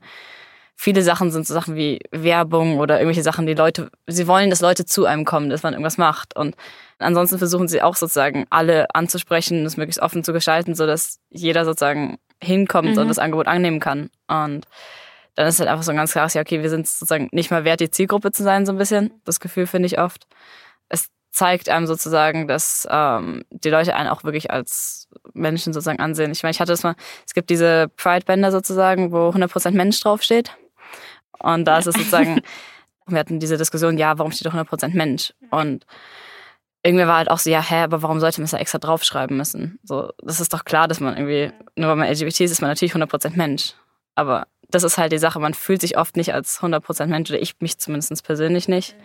viele 0.76 1.02
Sachen 1.02 1.30
sind 1.30 1.46
so 1.46 1.54
Sachen 1.54 1.74
wie 1.76 2.00
Werbung 2.10 2.78
oder 2.78 2.98
irgendwelche 2.98 3.22
Sachen, 3.22 3.46
die 3.46 3.54
Leute, 3.54 3.90
sie 4.06 4.26
wollen, 4.26 4.50
dass 4.50 4.60
Leute 4.60 4.84
zu 4.84 5.04
einem 5.06 5.24
kommen, 5.24 5.50
dass 5.50 5.62
man 5.62 5.72
irgendwas 5.72 5.98
macht. 5.98 6.36
Und 6.36 6.54
ansonsten 6.98 7.38
versuchen 7.38 7.68
sie 7.68 7.82
auch 7.82 7.96
sozusagen 7.96 8.46
alle 8.50 8.86
anzusprechen, 8.94 9.64
das 9.64 9.76
möglichst 9.76 10.00
offen 10.00 10.22
zu 10.22 10.32
gestalten, 10.32 10.74
sodass 10.74 11.18
jeder 11.30 11.64
sozusagen 11.64 12.18
hinkommt 12.42 12.92
mhm. 12.92 12.98
und 12.98 13.08
das 13.08 13.18
Angebot 13.18 13.48
annehmen 13.48 13.80
kann. 13.80 14.10
Und 14.28 14.66
dann 15.34 15.46
ist 15.46 15.58
halt 15.58 15.68
einfach 15.68 15.82
so 15.82 15.90
ein 15.90 15.96
ganz 15.96 16.12
klares, 16.12 16.34
ja, 16.34 16.42
okay, 16.42 16.62
wir 16.62 16.70
sind 16.70 16.86
sozusagen 16.86 17.28
nicht 17.32 17.50
mal 17.50 17.64
wert, 17.64 17.80
die 17.80 17.90
Zielgruppe 17.90 18.32
zu 18.32 18.42
sein, 18.42 18.66
so 18.66 18.72
ein 18.72 18.78
bisschen. 18.78 19.20
Das 19.24 19.40
Gefühl 19.40 19.66
finde 19.66 19.86
ich 19.86 19.98
oft. 19.98 20.26
Es 20.88 21.10
zeigt 21.30 21.68
einem 21.68 21.86
sozusagen, 21.86 22.46
dass 22.46 22.86
ähm, 22.90 23.44
die 23.50 23.70
Leute 23.70 23.96
einen 23.96 24.08
auch 24.08 24.22
wirklich 24.22 24.52
als 24.52 25.08
Menschen 25.32 25.72
sozusagen 25.72 25.98
ansehen. 25.98 26.30
Ich 26.30 26.44
meine, 26.44 26.52
ich 26.52 26.60
hatte 26.60 26.72
das 26.72 26.84
mal, 26.84 26.94
es 27.26 27.34
gibt 27.34 27.50
diese 27.50 27.88
Pride-Bänder 27.96 28.52
sozusagen, 28.52 29.10
wo 29.10 29.30
100% 29.30 29.72
Mensch 29.72 30.00
draufsteht. 30.00 30.52
Und 31.40 31.64
da 31.64 31.78
ist 31.78 31.88
es 31.88 31.96
sozusagen, 31.96 32.40
wir 33.06 33.18
hatten 33.18 33.40
diese 33.40 33.56
Diskussion, 33.56 33.98
ja, 33.98 34.16
warum 34.18 34.30
steht 34.30 34.46
doch 34.46 34.54
100% 34.54 34.94
Mensch? 34.94 35.34
Und 35.50 35.84
irgendwie 36.84 37.06
war 37.06 37.16
halt 37.16 37.30
auch 37.30 37.38
so, 37.38 37.50
ja, 37.50 37.60
hä, 37.60 37.82
aber 37.82 38.02
warum 38.02 38.20
sollte 38.20 38.40
man 38.40 38.44
es 38.44 38.52
da 38.52 38.58
extra 38.58 38.78
draufschreiben 38.78 39.36
müssen? 39.36 39.80
So, 39.82 40.12
das 40.22 40.40
ist 40.40 40.52
doch 40.52 40.64
klar, 40.64 40.86
dass 40.86 41.00
man 41.00 41.16
irgendwie, 41.16 41.50
nur 41.76 41.88
weil 41.88 41.96
man 41.96 42.08
LGBT 42.08 42.42
ist, 42.42 42.52
ist 42.52 42.60
man 42.60 42.70
natürlich 42.70 42.94
100% 42.94 43.36
Mensch. 43.36 43.74
Aber 44.14 44.46
das 44.74 44.82
ist 44.82 44.98
halt 44.98 45.12
die 45.12 45.18
Sache. 45.18 45.38
Man 45.38 45.54
fühlt 45.54 45.80
sich 45.80 45.96
oft 45.96 46.16
nicht 46.16 46.34
als 46.34 46.60
100% 46.60 47.06
Mensch 47.06 47.30
oder 47.30 47.40
ich 47.40 47.54
mich 47.60 47.78
zumindest 47.78 48.24
persönlich 48.24 48.68
nicht, 48.68 48.96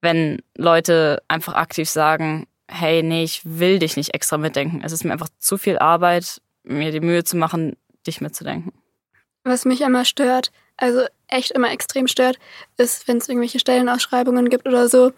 wenn 0.00 0.42
Leute 0.56 1.22
einfach 1.28 1.54
aktiv 1.54 1.88
sagen, 1.88 2.46
hey, 2.70 3.02
nee, 3.02 3.24
ich 3.24 3.40
will 3.44 3.78
dich 3.78 3.96
nicht 3.96 4.14
extra 4.14 4.36
mitdenken. 4.36 4.82
Es 4.84 4.92
ist 4.92 5.04
mir 5.04 5.12
einfach 5.12 5.30
zu 5.38 5.56
viel 5.56 5.78
Arbeit, 5.78 6.40
mir 6.62 6.92
die 6.92 7.00
Mühe 7.00 7.24
zu 7.24 7.36
machen, 7.36 7.76
dich 8.06 8.20
mitzudenken. 8.20 8.72
Was 9.44 9.64
mich 9.64 9.80
immer 9.80 10.04
stört, 10.04 10.52
also 10.76 11.06
echt 11.26 11.52
immer 11.52 11.72
extrem 11.72 12.06
stört, 12.06 12.38
ist, 12.76 13.08
wenn 13.08 13.16
es 13.16 13.28
irgendwelche 13.28 13.58
Stellenausschreibungen 13.58 14.50
gibt 14.50 14.66
oder 14.66 14.88
so 14.88 15.12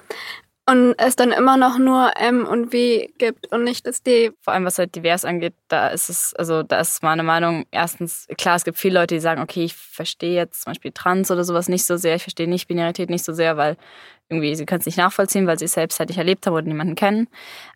und 0.71 0.95
es 0.99 1.17
dann 1.17 1.33
immer 1.33 1.57
noch 1.57 1.79
nur 1.79 2.13
M 2.17 2.47
und 2.47 2.73
W 2.73 3.09
gibt 3.19 3.51
und 3.53 3.65
nicht 3.65 3.87
das 3.87 4.03
D. 4.03 4.31
Vor 4.41 4.53
allem 4.53 4.65
was 4.65 4.79
halt 4.79 4.95
divers 4.95 5.25
angeht, 5.25 5.55
da 5.67 5.89
ist 5.89 6.09
es, 6.09 6.33
also 6.35 6.63
da 6.63 6.79
ist 6.79 7.03
meine 7.03 7.25
Meinung 7.25 7.67
erstens, 7.73 8.29
klar, 8.39 8.55
es 8.55 8.65
gibt 8.65 8.79
viele 8.79 9.01
Leute, 9.01 9.17
die 9.17 9.21
sagen, 9.21 9.43
okay, 9.43 9.65
ich 9.65 9.75
verstehe 9.75 10.35
jetzt 10.35 10.63
zum 10.63 10.71
Beispiel 10.71 10.93
Trans 10.93 11.31
oder 11.31 11.43
sowas 11.43 11.69
nicht 11.69 11.85
so 11.85 11.97
sehr, 11.97 12.15
ich 12.15 12.23
verstehe 12.23 12.49
nicht 12.49 12.69
Binarität 12.69 13.11
nicht 13.11 13.25
so 13.25 13.33
sehr, 13.33 13.57
weil 13.57 13.77
irgendwie, 14.31 14.55
sie 14.55 14.65
können 14.65 14.81
es 14.81 14.87
nicht 14.87 14.99
nachvollziehen, 14.99 15.47
weil 15.47 15.59
sie 15.59 15.65
es 15.65 15.73
selbst 15.73 15.99
halt 15.99 16.09
nicht 16.09 16.19
erlebt 16.19 16.47
haben 16.47 16.55
oder 16.55 16.63
niemanden 16.63 16.95
kennen. 16.95 17.29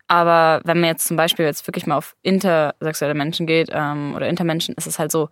Aber 0.07 0.61
wenn 0.63 0.79
man 0.79 0.89
jetzt 0.89 1.07
zum 1.07 1.17
Beispiel 1.17 1.45
jetzt 1.45 1.67
wirklich 1.67 1.85
mal 1.85 1.97
auf 1.97 2.15
intersexuelle 2.21 3.13
Menschen 3.13 3.45
geht 3.45 3.69
ähm, 3.71 4.15
oder 4.15 4.27
Intermenschen, 4.29 4.73
ist 4.75 4.87
es 4.87 4.97
halt 4.97 5.11
so, 5.11 5.29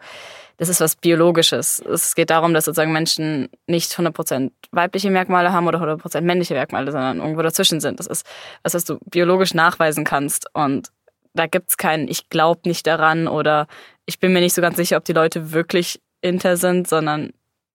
das 0.58 0.68
ist 0.70 0.82
was 0.82 0.96
Biologisches. 0.98 1.80
Es 1.80 2.14
geht 2.16 2.30
darum, 2.30 2.54
dass 2.54 2.66
sozusagen 2.66 2.92
Menschen 2.92 3.50
nicht 3.68 3.92
100% 3.92 4.52
weibliche 4.72 5.10
Merkmale 5.10 5.54
haben 5.54 5.68
oder 5.68 5.80
100% 5.80 6.22
männliche 6.22 6.56
Merkmale, 6.56 6.92
sondern 6.92 7.20
irgendwo 7.20 7.42
dazwischen 7.42 7.80
sind. 7.80 8.00
Das 8.00 8.08
ist 8.08 8.26
was, 8.64 8.74
was 8.74 8.84
du 8.84 9.00
biologisch 9.06 9.54
nachweisen 9.54 10.04
kannst. 10.04 10.48
Und 10.54 10.90
da 11.34 11.48
gibt's 11.48 11.78
kein, 11.78 12.08
ich 12.08 12.30
glaube 12.30 12.62
nicht 12.66 12.86
daran 12.86 13.28
oder 13.28 13.68
ich 14.06 14.20
bin 14.20 14.34
mir 14.34 14.42
nicht 14.42 14.54
so 14.54 14.62
ganz 14.62 14.76
sicher, 14.76 14.98
ob 14.98 15.06
die 15.06 15.14
Leute 15.14 15.54
wirklich 15.54 16.02
inter 16.22 16.58
sind, 16.58 16.88
sondern 16.88 17.32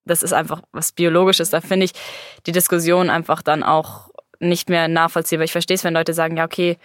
das 0.08 0.22
ist 0.22 0.32
einfach 0.32 0.62
was 0.72 0.92
Biologisches. 0.92 1.50
Da 1.50 1.60
finde 1.60 1.84
ich 1.84 1.92
die 2.46 2.52
Diskussion 2.52 3.10
einfach 3.10 3.42
dann 3.42 3.62
auch 3.62 4.10
nicht 4.40 4.68
mehr 4.68 4.88
nachvollziehbar. 4.88 5.44
Ich 5.44 5.52
verstehe 5.52 5.74
es, 5.74 5.84
wenn 5.84 5.94
Leute 5.94 6.14
sagen, 6.14 6.36
ja, 6.36 6.44
okay, 6.44 6.78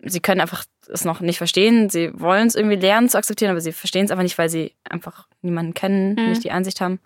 sie 0.00 0.20
können 0.20 0.40
einfach 0.40 0.64
es 0.88 1.04
noch 1.04 1.20
nicht 1.20 1.38
verstehen. 1.38 1.90
Sie 1.90 2.10
wollen 2.18 2.46
es 2.46 2.54
irgendwie 2.54 2.76
lernen 2.76 3.08
zu 3.08 3.18
akzeptieren, 3.18 3.50
aber 3.50 3.60
sie 3.60 3.72
verstehen 3.72 4.04
es 4.04 4.10
einfach 4.10 4.22
nicht, 4.22 4.38
weil 4.38 4.48
sie 4.48 4.74
einfach 4.88 5.26
niemanden 5.42 5.74
kennen, 5.74 6.14
mhm. 6.14 6.30
nicht 6.30 6.44
die 6.44 6.50
Einsicht 6.50 6.80
haben. 6.80 7.00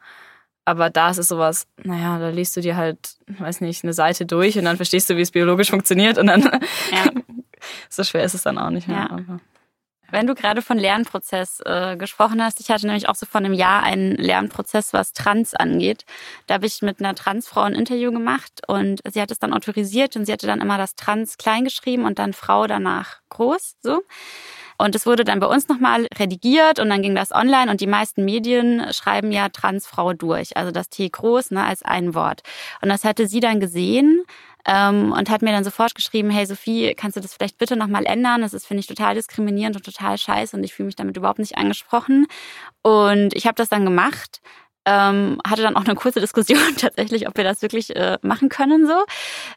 Aber 0.64 0.90
da 0.90 1.10
ist 1.10 1.18
es 1.18 1.28
sowas, 1.28 1.66
naja, 1.82 2.18
da 2.18 2.28
liest 2.28 2.56
du 2.56 2.60
dir 2.60 2.76
halt, 2.76 3.16
weiß 3.26 3.60
nicht, 3.60 3.82
eine 3.82 3.92
Seite 3.92 4.26
durch 4.26 4.58
und 4.58 4.64
dann 4.64 4.76
verstehst 4.76 5.08
du, 5.08 5.16
wie 5.16 5.22
es 5.22 5.30
biologisch 5.30 5.70
funktioniert 5.70 6.18
und 6.18 6.26
dann 6.26 6.42
ja. 6.42 7.10
so 7.88 8.04
schwer 8.04 8.24
ist 8.24 8.34
es 8.34 8.42
dann 8.42 8.58
auch 8.58 8.70
nicht 8.70 8.86
mehr. 8.86 9.08
Ja. 9.10 9.40
Wenn 10.10 10.26
du 10.26 10.34
gerade 10.34 10.62
von 10.62 10.78
Lernprozess 10.78 11.60
äh, 11.64 11.96
gesprochen 11.96 12.42
hast, 12.42 12.60
ich 12.60 12.70
hatte 12.70 12.86
nämlich 12.86 13.08
auch 13.08 13.14
so 13.14 13.26
vor 13.26 13.40
einem 13.40 13.52
Jahr 13.52 13.82
einen 13.82 14.16
Lernprozess, 14.16 14.92
was 14.92 15.12
Trans 15.12 15.54
angeht. 15.54 16.04
Da 16.46 16.54
habe 16.54 16.66
ich 16.66 16.82
mit 16.82 17.00
einer 17.00 17.14
Transfrau 17.14 17.62
ein 17.62 17.74
Interview 17.74 18.12
gemacht 18.12 18.62
und 18.66 19.00
sie 19.08 19.20
hat 19.20 19.30
es 19.30 19.38
dann 19.38 19.52
autorisiert 19.52 20.16
und 20.16 20.26
sie 20.26 20.32
hatte 20.32 20.46
dann 20.46 20.60
immer 20.60 20.78
das 20.78 20.96
Trans 20.96 21.38
klein 21.38 21.64
geschrieben 21.64 22.04
und 22.04 22.18
dann 22.18 22.32
Frau 22.32 22.66
danach 22.66 23.20
groß, 23.28 23.76
so. 23.82 24.02
Und 24.80 24.94
es 24.94 25.04
wurde 25.04 25.24
dann 25.24 25.40
bei 25.40 25.46
uns 25.46 25.68
nochmal 25.68 26.06
redigiert 26.18 26.78
und 26.78 26.88
dann 26.88 27.02
ging 27.02 27.14
das 27.14 27.32
online 27.32 27.70
und 27.70 27.82
die 27.82 27.86
meisten 27.86 28.24
Medien 28.24 28.82
schreiben 28.92 29.30
ja 29.30 29.50
Transfrau 29.50 30.14
durch, 30.14 30.56
also 30.56 30.70
das 30.70 30.88
T 30.88 31.06
groß 31.06 31.50
ne, 31.50 31.62
als 31.62 31.82
ein 31.82 32.14
Wort. 32.14 32.40
Und 32.80 32.88
das 32.88 33.04
hatte 33.04 33.26
sie 33.26 33.40
dann 33.40 33.60
gesehen 33.60 34.24
ähm, 34.64 35.12
und 35.12 35.28
hat 35.28 35.42
mir 35.42 35.52
dann 35.52 35.64
sofort 35.64 35.94
geschrieben, 35.94 36.30
hey 36.30 36.46
Sophie, 36.46 36.94
kannst 36.94 37.18
du 37.18 37.20
das 37.20 37.34
vielleicht 37.34 37.58
bitte 37.58 37.76
nochmal 37.76 38.06
ändern? 38.06 38.40
Das 38.40 38.54
ist, 38.54 38.66
finde 38.66 38.80
ich, 38.80 38.86
total 38.86 39.14
diskriminierend 39.14 39.76
und 39.76 39.84
total 39.84 40.16
scheiße 40.16 40.56
und 40.56 40.64
ich 40.64 40.72
fühle 40.72 40.86
mich 40.86 40.96
damit 40.96 41.14
überhaupt 41.14 41.40
nicht 41.40 41.58
angesprochen. 41.58 42.26
Und 42.80 43.34
ich 43.34 43.46
habe 43.46 43.56
das 43.56 43.68
dann 43.68 43.84
gemacht. 43.84 44.40
Ähm, 44.90 45.38
hatte 45.46 45.62
dann 45.62 45.76
auch 45.76 45.84
eine 45.84 45.94
kurze 45.94 46.20
Diskussion 46.20 46.58
tatsächlich, 46.76 47.28
ob 47.28 47.36
wir 47.36 47.44
das 47.44 47.62
wirklich 47.62 47.94
äh, 47.94 48.18
machen 48.22 48.48
können 48.48 48.88
so, 48.88 49.04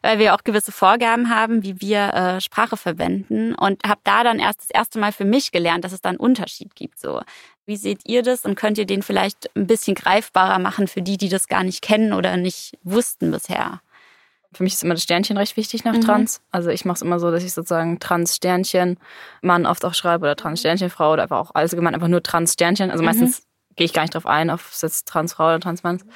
weil 0.02 0.20
wir 0.20 0.34
auch 0.34 0.44
gewisse 0.44 0.70
Vorgaben 0.70 1.28
haben, 1.28 1.64
wie 1.64 1.80
wir 1.80 2.14
äh, 2.14 2.40
Sprache 2.40 2.76
verwenden 2.76 3.52
und 3.54 3.82
habe 3.84 4.00
da 4.04 4.22
dann 4.22 4.38
erst 4.38 4.60
das 4.60 4.70
erste 4.70 5.00
Mal 5.00 5.10
für 5.10 5.24
mich 5.24 5.50
gelernt, 5.50 5.84
dass 5.84 5.92
es 5.92 6.00
da 6.00 6.10
einen 6.10 6.18
Unterschied 6.18 6.76
gibt 6.76 7.00
so. 7.00 7.20
Wie 7.66 7.76
seht 7.76 8.02
ihr 8.04 8.22
das 8.22 8.44
und 8.44 8.54
könnt 8.54 8.78
ihr 8.78 8.86
den 8.86 9.02
vielleicht 9.02 9.50
ein 9.56 9.66
bisschen 9.66 9.96
greifbarer 9.96 10.60
machen 10.60 10.86
für 10.86 11.02
die, 11.02 11.16
die 11.16 11.28
das 11.28 11.48
gar 11.48 11.64
nicht 11.64 11.82
kennen 11.82 12.12
oder 12.12 12.36
nicht 12.36 12.78
wussten 12.84 13.32
bisher? 13.32 13.80
Für 14.52 14.62
mich 14.62 14.74
ist 14.74 14.84
immer 14.84 14.94
das 14.94 15.02
Sternchen 15.02 15.36
recht 15.36 15.56
wichtig 15.56 15.84
nach 15.84 15.94
mhm. 15.94 16.02
Trans. 16.02 16.42
Also 16.52 16.70
ich 16.70 16.84
mache 16.84 16.96
es 16.96 17.02
immer 17.02 17.18
so, 17.18 17.32
dass 17.32 17.42
ich 17.42 17.54
sozusagen 17.54 17.98
Trans-Sternchen 17.98 18.98
Mann 19.42 19.66
oft 19.66 19.84
auch 19.84 19.94
schreibe 19.94 20.26
oder 20.26 20.36
Trans-Sternchen-Frau 20.36 21.14
oder 21.14 21.24
einfach 21.24 21.38
auch 21.38 21.54
allgemein 21.54 21.94
einfach 21.94 22.06
nur 22.06 22.22
Trans-Sternchen. 22.22 22.92
Also 22.92 23.02
mhm. 23.02 23.08
Gehe 23.76 23.84
ich 23.84 23.92
gar 23.92 24.02
nicht 24.02 24.14
drauf 24.14 24.26
ein, 24.26 24.50
ob 24.50 24.60
es 24.70 24.82
jetzt 24.82 25.08
Transfrau 25.08 25.46
oder 25.46 25.60
Transmann 25.60 25.96
ist. 25.96 26.06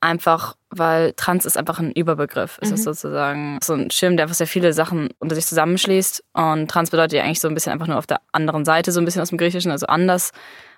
Einfach, 0.00 0.56
weil 0.70 1.12
Trans 1.14 1.44
ist 1.46 1.56
einfach 1.56 1.78
ein 1.78 1.92
Überbegriff. 1.92 2.58
Es 2.60 2.68
mhm. 2.68 2.74
ist 2.74 2.84
sozusagen 2.84 3.58
so 3.62 3.74
ein 3.74 3.90
Schirm, 3.90 4.16
der 4.16 4.24
einfach 4.24 4.36
sehr 4.36 4.46
viele 4.46 4.72
Sachen 4.72 5.08
unter 5.18 5.34
sich 5.34 5.46
zusammenschließt. 5.46 6.24
Und 6.32 6.70
Trans 6.70 6.90
bedeutet 6.90 7.14
ja 7.14 7.24
eigentlich 7.24 7.40
so 7.40 7.48
ein 7.48 7.54
bisschen 7.54 7.72
einfach 7.72 7.86
nur 7.86 7.98
auf 7.98 8.06
der 8.06 8.20
anderen 8.32 8.64
Seite, 8.64 8.92
so 8.92 9.00
ein 9.00 9.04
bisschen 9.04 9.22
aus 9.22 9.30
dem 9.30 9.38
Griechischen, 9.38 9.70
also 9.70 9.86
anders. 9.86 10.32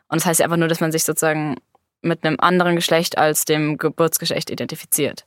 Und 0.08 0.20
das 0.20 0.26
heißt 0.26 0.40
ja 0.40 0.46
einfach 0.46 0.58
nur, 0.58 0.68
dass 0.68 0.80
man 0.80 0.92
sich 0.92 1.04
sozusagen 1.04 1.56
mit 2.02 2.24
einem 2.24 2.36
anderen 2.38 2.76
Geschlecht 2.76 3.18
als 3.18 3.44
dem 3.44 3.78
Geburtsgeschlecht 3.78 4.50
identifiziert. 4.50 5.26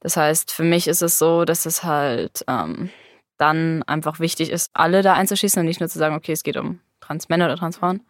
Das 0.00 0.16
heißt, 0.16 0.52
für 0.52 0.64
mich 0.64 0.88
ist 0.88 1.02
es 1.02 1.18
so, 1.18 1.44
dass 1.44 1.66
es 1.66 1.84
halt 1.84 2.44
ähm, 2.48 2.90
dann 3.38 3.82
einfach 3.84 4.20
wichtig 4.20 4.50
ist, 4.50 4.70
alle 4.74 5.02
da 5.02 5.14
einzuschließen 5.14 5.60
und 5.60 5.66
nicht 5.66 5.80
nur 5.80 5.88
zu 5.88 5.98
sagen, 5.98 6.14
okay, 6.14 6.32
es 6.32 6.42
geht 6.42 6.56
um 6.56 6.80
Transmänner 7.00 7.46
oder 7.46 7.56
Transfrauen. 7.56 8.02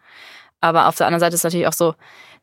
Aber 0.65 0.87
auf 0.87 0.95
der 0.95 1.05
anderen 1.05 1.19
Seite 1.19 1.35
ist 1.35 1.41
es 1.41 1.43
natürlich 1.43 1.67
auch 1.67 1.73
so, 1.73 1.93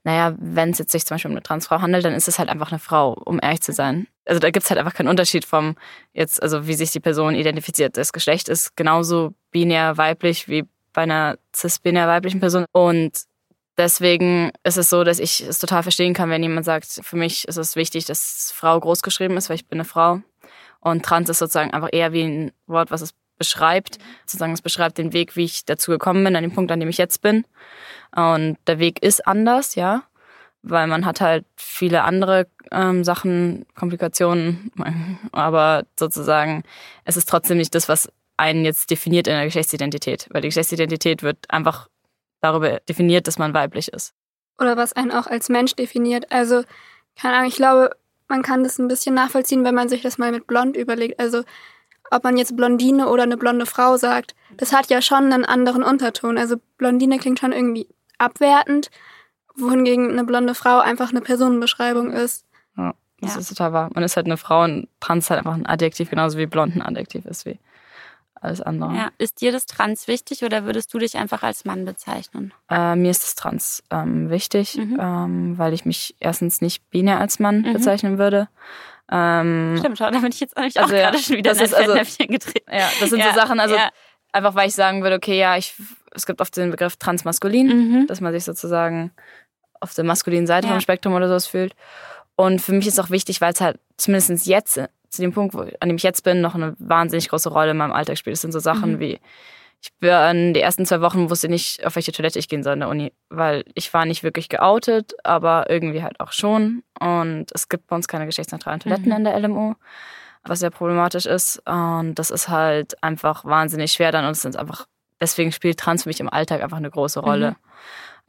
naja, 0.05 0.37
wenn 0.39 0.71
es 0.71 0.79
jetzt 0.79 0.93
sich 0.93 1.05
zum 1.05 1.17
Beispiel 1.17 1.33
um 1.33 1.37
eine 1.37 1.43
Transfrau 1.43 1.81
handelt, 1.81 2.05
dann 2.05 2.15
ist 2.15 2.29
es 2.29 2.39
halt 2.39 2.51
einfach 2.51 2.71
eine 2.71 2.79
Frau, 2.79 3.15
um 3.15 3.41
ehrlich 3.43 3.63
zu 3.63 3.73
sein. 3.73 4.07
Also 4.27 4.39
da 4.39 4.51
gibt 4.51 4.63
es 4.63 4.71
halt 4.71 4.79
einfach 4.79 4.95
keinen 4.95 5.09
Unterschied 5.09 5.45
vom 5.45 5.75
jetzt, 6.13 6.41
also 6.41 6.69
wie 6.69 6.75
sich 6.75 6.93
die 6.93 7.01
Person 7.01 7.35
identifiziert. 7.35 7.97
Das 7.97 8.13
Geschlecht 8.13 8.49
ist 8.49 8.77
genauso 8.77 9.35
binär 9.51 9.97
weiblich 9.97 10.47
wie 10.47 10.67
bei 10.93 11.03
einer 11.03 11.37
cis-binär 11.53 12.07
weiblichen 12.07 12.39
Person. 12.39 12.65
Und 12.71 13.25
Deswegen 13.79 14.53
ist 14.65 14.77
es 14.77 14.91
so, 14.91 15.03
dass 15.03 15.19
ich 15.19 15.41
es 15.41 15.59
total 15.59 15.83
verstehen 15.83 16.13
kann, 16.13 16.29
wenn 16.29 16.43
jemand 16.43 16.67
sagt, 16.67 17.01
für 17.03 17.17
mich 17.17 17.49
ist 17.49 17.57
es 17.57 17.75
wichtig, 17.75 18.05
dass 18.05 18.53
Frau 18.55 18.79
groß 18.79 19.01
geschrieben 19.01 19.39
ist, 19.39 19.49
weil 19.49 19.57
ich 19.57 19.67
bin 19.67 19.79
eine 19.79 19.87
Frau. 19.87 20.21
Und 20.81 21.05
trans 21.07 21.31
ist 21.31 21.39
sozusagen 21.39 21.73
einfach 21.73 21.89
eher 21.91 22.13
wie 22.13 22.23
ein 22.23 22.53
Wort, 22.67 22.91
was 22.91 23.01
es 23.01 23.15
beschreibt. 23.43 23.99
Sozusagen 24.25 24.53
es 24.53 24.63
beschreibt 24.63 24.99
den 24.99 25.13
Weg, 25.13 25.35
wie 25.35 25.45
ich 25.45 25.65
dazu 25.65 25.91
gekommen 25.91 26.23
bin, 26.23 26.37
an 26.37 26.45
dem 26.45 26.53
Punkt, 26.53 26.71
an 26.71 26.79
dem 26.79 26.89
ich 26.89 26.99
jetzt 26.99 27.23
bin. 27.23 27.45
Und 28.15 28.57
der 28.69 28.79
Weg 28.79 29.03
ist 29.03 29.27
anders, 29.27 29.75
ja. 29.75 30.05
Weil 30.63 30.87
man 30.87 31.05
hat 31.05 31.21
halt 31.21 31.45
viele 31.57 32.05
andere 32.05 32.47
ähm, 32.71 33.03
Sachen, 33.03 33.67
Komplikationen. 33.75 34.71
Aber 35.33 35.85
sozusagen, 35.99 36.63
es 37.05 37.17
ist 37.17 37.29
trotzdem 37.29 37.57
nicht 37.57 37.75
das, 37.75 37.89
was 37.89 38.09
einen 38.37 38.65
jetzt 38.65 38.91
definiert 38.91 39.27
in 39.27 39.35
der 39.35 39.47
Geschlechtsidentität. 39.47 40.29
Weil 40.31 40.43
die 40.43 40.49
Geschlechtsidentität 40.49 41.25
wird 41.25 41.39
einfach 41.51 41.89
darüber 42.41 42.79
definiert, 42.89 43.27
dass 43.27 43.39
man 43.39 43.55
weiblich 43.55 43.89
ist. 43.89 44.15
Oder 44.59 44.77
was 44.77 44.93
einen 44.93 45.11
auch 45.11 45.27
als 45.27 45.49
Mensch 45.49 45.75
definiert. 45.75 46.31
Also, 46.31 46.63
keine 47.21 47.37
Ahnung, 47.39 47.49
ich 47.49 47.57
glaube, 47.57 47.91
man 48.29 48.43
kann 48.43 48.63
das 48.63 48.79
ein 48.79 48.89
bisschen 48.89 49.15
nachvollziehen, 49.15 49.65
wenn 49.65 49.75
man 49.75 49.89
sich 49.89 50.03
das 50.03 50.19
mal 50.19 50.31
mit 50.31 50.47
blond 50.47 50.77
überlegt. 50.77 51.19
Also, 51.19 51.43
ob 52.13 52.25
man 52.25 52.37
jetzt 52.37 52.57
Blondine 52.57 53.09
oder 53.09 53.23
eine 53.23 53.37
blonde 53.37 53.67
Frau 53.67 53.97
sagt, 53.97 54.35
das 54.57 54.73
hat 54.73 54.91
ja 54.91 55.01
schon 55.01 55.33
einen 55.33 55.45
anderen 55.45 55.83
Unterton. 55.83 56.39
Also, 56.39 56.57
Blondine 56.77 57.19
klingt 57.19 57.39
schon 57.39 57.53
irgendwie 57.53 57.89
abwertend, 58.19 58.91
wohingegen 59.57 60.11
eine 60.11 60.25
blonde 60.25 60.55
Frau 60.55 60.79
einfach 60.81 61.11
eine 61.11 61.21
Personenbeschreibung 61.21 62.11
ist. 62.11 62.45
Ja, 62.77 62.95
das 63.21 63.35
ja. 63.35 63.41
ist 63.41 63.49
total 63.49 63.73
wahr. 63.73 63.91
Man 63.95 64.05
ist 64.05 64.17
halt 64.17 64.27
eine 64.27 64.37
Frau 64.37 64.65
und 64.65 64.89
trans 65.01 65.31
halt 65.31 65.39
einfach 65.39 65.55
ein 65.55 65.67
Adjektiv, 65.67 66.11
genauso 66.11 66.39
wie 66.39 66.47
blond 66.47 66.77
ein 66.77 66.83
Adjektiv 66.83 67.25
ist 67.25 67.47
wie 67.47 67.59
alles 68.43 68.61
andere. 68.61 68.95
Ja. 68.95 69.11
Ist 69.19 69.41
dir 69.41 69.53
das 69.53 69.67
Trans 69.67 70.09
wichtig 70.09 70.43
oder 70.45 70.65
würdest 70.65 70.93
du 70.93 70.99
dich 70.99 71.17
einfach 71.17 71.43
als 71.43 71.65
Mann 71.65 71.85
bezeichnen? 71.85 72.53
Äh, 72.69 72.97
mir 72.97 73.11
ist 73.11 73.23
das 73.23 73.35
Trans 73.37 73.83
ähm, 73.91 74.31
wichtig, 74.31 74.77
mhm. 74.77 74.99
ähm, 75.01 75.59
weil 75.59 75.73
ich 75.73 75.85
mich 75.85 76.17
erstens 76.19 76.61
nicht 76.61 76.91
binär 76.91 77.21
als 77.21 77.39
Mann 77.39 77.63
mhm. 77.63 77.73
bezeichnen 77.73 78.19
würde. 78.19 78.49
Ähm, 79.15 79.77
Stimmt, 79.79 79.99
schau, 79.99 80.11
da 80.11 80.19
bin 80.19 80.31
ich 80.31 80.41
jetzt 80.41 80.57
eigentlich 80.57 80.81
also, 80.81 80.95
auch 80.95 80.99
gerade 80.99 81.19
schon 81.19 81.37
wieder 81.37 81.51
das 81.51 81.59
in 81.59 81.65
ein 81.65 82.01
ist 82.01 82.19
also, 82.19 82.27
getreten. 82.27 82.73
Ja, 82.73 82.89
das 82.99 83.11
sind 83.11 83.19
ja, 83.19 83.29
so 83.29 83.35
Sachen, 83.35 83.61
also 83.61 83.75
ja. 83.75 83.91
einfach 84.33 84.55
weil 84.55 84.69
ich 84.69 84.75
sagen 84.75 85.03
würde, 85.03 85.17
okay, 85.17 85.39
ja, 85.39 85.57
ich, 85.59 85.75
es 86.13 86.25
gibt 86.25 86.41
oft 86.41 86.57
den 86.57 86.71
Begriff 86.71 86.97
transmaskulin, 86.97 87.67
mhm. 87.67 88.07
dass 88.07 88.23
man 88.23 88.33
sich 88.33 88.45
sozusagen 88.45 89.11
auf 89.81 89.93
der 89.93 90.05
maskulinen 90.05 90.47
Seite 90.47 90.69
vom 90.69 90.81
Spektrum 90.81 91.13
oder 91.13 91.29
sowas 91.29 91.47
fühlt. 91.47 91.75
Und 92.37 92.63
für 92.63 92.73
mich 92.73 92.87
ist 92.87 92.99
auch 93.01 93.11
wichtig, 93.11 93.41
weil 93.43 93.53
es 93.53 93.61
halt 93.61 93.79
zumindest 93.99 94.47
jetzt 94.47 94.81
zu 95.11 95.21
dem 95.21 95.33
Punkt, 95.33 95.55
wo, 95.55 95.61
an 95.61 95.89
dem 95.89 95.97
ich 95.97 96.03
jetzt 96.03 96.23
bin, 96.23 96.41
noch 96.41 96.55
eine 96.55 96.75
wahnsinnig 96.79 97.29
große 97.29 97.51
Rolle 97.51 97.73
in 97.73 97.77
meinem 97.77 97.93
Alltag 97.93 98.17
spielt. 98.17 98.35
Das 98.35 98.41
sind 98.41 98.53
so 98.53 98.61
Sachen 98.61 98.93
mhm. 98.93 99.01
wie, 99.01 99.21
ich 99.83 99.93
bin 99.99 100.55
die 100.55 100.61
ersten 100.61 100.87
zwei 100.87 101.01
Wochen 101.01 101.29
wusste 101.29 101.49
nicht, 101.49 101.85
auf 101.85 101.97
welche 101.97 102.13
Toilette 102.13 102.39
ich 102.39 102.49
gehen 102.49 102.63
soll 102.63 102.75
in 102.75 102.81
der 102.81 102.89
Uni, 102.89 103.13
weil 103.31 103.65
ich 103.75 103.93
war 103.93 104.05
nicht 104.05 104.23
wirklich 104.23 104.49
geoutet, 104.49 105.15
aber 105.25 105.69
irgendwie 105.69 106.05
halt 106.05 106.21
auch 106.21 106.31
schon. 106.31 106.85
Und 107.01 107.47
es 107.53 107.69
gibt 107.69 107.89
bei 107.89 107.97
uns 107.97 108.07
keine 108.07 108.27
geschlechtsneutralen 108.27 108.79
Toiletten 108.79 109.07
mhm. 109.07 109.13
in 109.13 109.25
der 109.25 109.39
LMU, 109.41 109.75
was 110.45 110.61
sehr 110.61 110.71
problematisch 110.71 111.27
ist. 111.27 111.61
Und 111.67 112.15
das 112.15 112.31
ist 112.31 112.49
halt 112.49 113.03
einfach 113.03 113.45
wahnsinnig 113.45 113.93
schwer 113.93 114.13
dann 114.13 114.25
und 114.25 114.33
es 114.33 114.43
sind 114.43 114.57
einfach, 114.57 114.87
deswegen 115.21 115.51
spielt 115.51 115.81
Trans 115.81 116.05
für 116.05 116.11
mich 116.11 116.21
im 116.21 116.33
Alltag 116.33 116.63
einfach 116.63 116.77
eine 116.77 116.91
große 116.91 117.19
Rolle. 117.19 117.51
Mhm. 117.51 117.57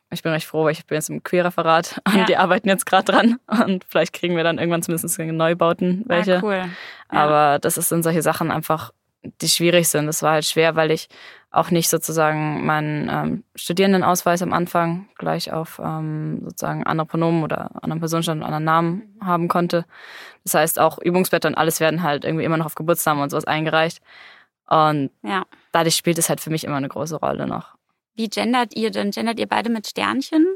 Ich 0.09 0.23
bin 0.23 0.31
recht 0.31 0.47
froh, 0.47 0.63
weil 0.63 0.71
ich 0.71 0.87
bin 0.87 0.95
jetzt 0.95 1.09
im 1.11 1.21
Queerreferat 1.21 2.01
und 2.07 2.17
ja. 2.17 2.25
die 2.25 2.37
arbeiten 2.37 2.67
jetzt 2.67 2.87
gerade 2.87 3.11
dran. 3.11 3.39
Und 3.45 3.83
vielleicht 3.87 4.13
kriegen 4.13 4.35
wir 4.35 4.43
dann 4.43 4.57
irgendwann 4.57 4.81
zumindest 4.81 5.19
Neubauten 5.19 6.03
welche. 6.07 6.37
Ah, 6.37 6.41
cool. 6.41 6.55
Ja. 6.55 6.69
Aber 7.09 7.59
das 7.59 7.75
sind 7.75 8.01
solche 8.01 8.23
Sachen 8.23 8.49
einfach, 8.49 8.91
die 9.23 9.47
schwierig 9.47 9.87
sind. 9.87 10.07
Das 10.07 10.21
war 10.21 10.33
halt 10.33 10.45
schwer, 10.45 10.75
weil 10.75 10.91
ich 10.91 11.09
auch 11.51 11.69
nicht 11.69 11.89
sozusagen 11.89 12.65
meinen 12.65 13.09
ähm, 13.09 13.43
Studierendenausweis 13.55 14.41
am 14.41 14.53
Anfang 14.53 15.07
gleich 15.17 15.51
auf 15.51 15.79
ähm, 15.83 16.41
sozusagen 16.43 16.83
andere 16.83 17.05
Pronomen 17.05 17.43
oder 17.43 17.71
anderen 17.83 17.99
Personenstand 17.99 18.41
und 18.41 18.45
anderen 18.45 18.63
Namen 18.63 19.17
haben 19.21 19.47
konnte. 19.47 19.85
Das 20.43 20.55
heißt, 20.55 20.79
auch 20.79 20.97
Übungsblätter 20.97 21.47
und 21.47 21.55
alles 21.55 21.79
werden 21.79 22.01
halt 22.01 22.25
irgendwie 22.25 22.43
immer 22.43 22.57
noch 22.57 22.65
auf 22.65 22.75
Geburtsnamen 22.75 23.21
und 23.23 23.29
sowas 23.29 23.45
eingereicht. 23.45 24.01
Und 24.67 25.11
ja. 25.21 25.45
dadurch 25.71 25.95
spielt 25.95 26.17
es 26.17 26.29
halt 26.29 26.41
für 26.41 26.49
mich 26.49 26.63
immer 26.63 26.77
eine 26.77 26.89
große 26.89 27.17
Rolle 27.17 27.45
noch. 27.45 27.75
Wie 28.15 28.29
gendert 28.29 28.75
ihr 28.75 28.91
denn? 28.91 29.11
Gendert 29.11 29.39
ihr 29.39 29.47
beide 29.47 29.69
mit 29.69 29.87
Sternchen? 29.87 30.47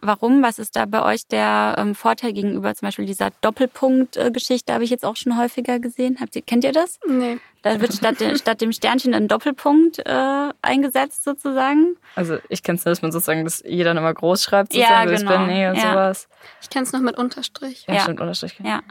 Warum? 0.00 0.42
Was 0.42 0.60
ist 0.60 0.76
da 0.76 0.86
bei 0.86 1.02
euch 1.02 1.26
der 1.26 1.74
ähm, 1.76 1.96
Vorteil 1.96 2.32
gegenüber 2.32 2.72
zum 2.74 2.86
Beispiel 2.86 3.04
dieser 3.04 3.30
Doppelpunkt-Geschichte? 3.40 4.72
Habe 4.72 4.84
ich 4.84 4.90
jetzt 4.90 5.04
auch 5.04 5.16
schon 5.16 5.36
häufiger 5.36 5.80
gesehen. 5.80 6.18
Habt 6.20 6.36
ihr, 6.36 6.42
kennt 6.42 6.62
ihr 6.62 6.72
das? 6.72 7.00
Nee. 7.06 7.38
Da 7.62 7.80
wird 7.80 7.92
statt, 7.92 8.16
statt 8.36 8.60
dem 8.60 8.72
Sternchen 8.72 9.12
ein 9.12 9.26
Doppelpunkt 9.26 9.98
äh, 9.98 10.48
eingesetzt 10.62 11.24
sozusagen. 11.24 11.96
Also 12.14 12.38
ich 12.48 12.62
kenne 12.62 12.78
es 12.78 12.84
nur, 12.84 12.90
dass 12.90 13.02
man 13.02 13.10
sozusagen 13.10 13.44
das 13.44 13.62
jeder 13.66 13.90
immer 13.90 14.14
groß 14.14 14.42
schreibt, 14.42 14.72
sozusagen, 14.72 15.10
ja, 15.10 15.16
genau. 15.16 15.30
Bin, 15.30 15.70
und 15.70 15.76
ja. 15.76 15.92
sowas. 15.92 16.28
Ich 16.60 16.70
kenne 16.70 16.84
es 16.84 16.92
noch 16.92 17.00
mit 17.00 17.18
Unterstrich. 17.18 17.84
Ja, 17.88 17.94
ja. 17.94 18.00
stimmt, 18.02 18.20
Unterstrich. 18.20 18.58
Ja. 18.62 18.82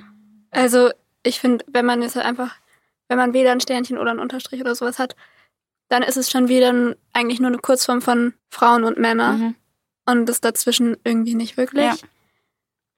Also 0.51 0.89
ich 1.23 1.39
finde, 1.39 1.63
wenn 1.67 1.85
man 1.85 2.01
jetzt 2.01 2.17
halt 2.17 2.25
einfach, 2.25 2.55
wenn 3.07 3.17
man 3.17 3.33
weder 3.33 3.53
ein 3.53 3.61
Sternchen 3.61 3.97
oder 3.97 4.11
ein 4.11 4.19
Unterstrich 4.19 4.59
oder 4.59 4.75
sowas 4.75 4.99
hat, 4.99 5.15
dann 5.87 6.03
ist 6.03 6.17
es 6.17 6.29
schon 6.29 6.49
wieder 6.49 6.95
eigentlich 7.13 7.39
nur 7.39 7.49
eine 7.49 7.59
Kurzform 7.59 8.01
von 8.01 8.33
Frauen 8.49 8.83
und 8.83 8.97
Männer. 8.97 9.33
Mhm 9.33 9.55
und 10.05 10.25
das 10.27 10.41
dazwischen 10.41 10.97
irgendwie 11.03 11.35
nicht 11.35 11.57
wirklich. 11.57 11.85
Ja. 11.85 11.95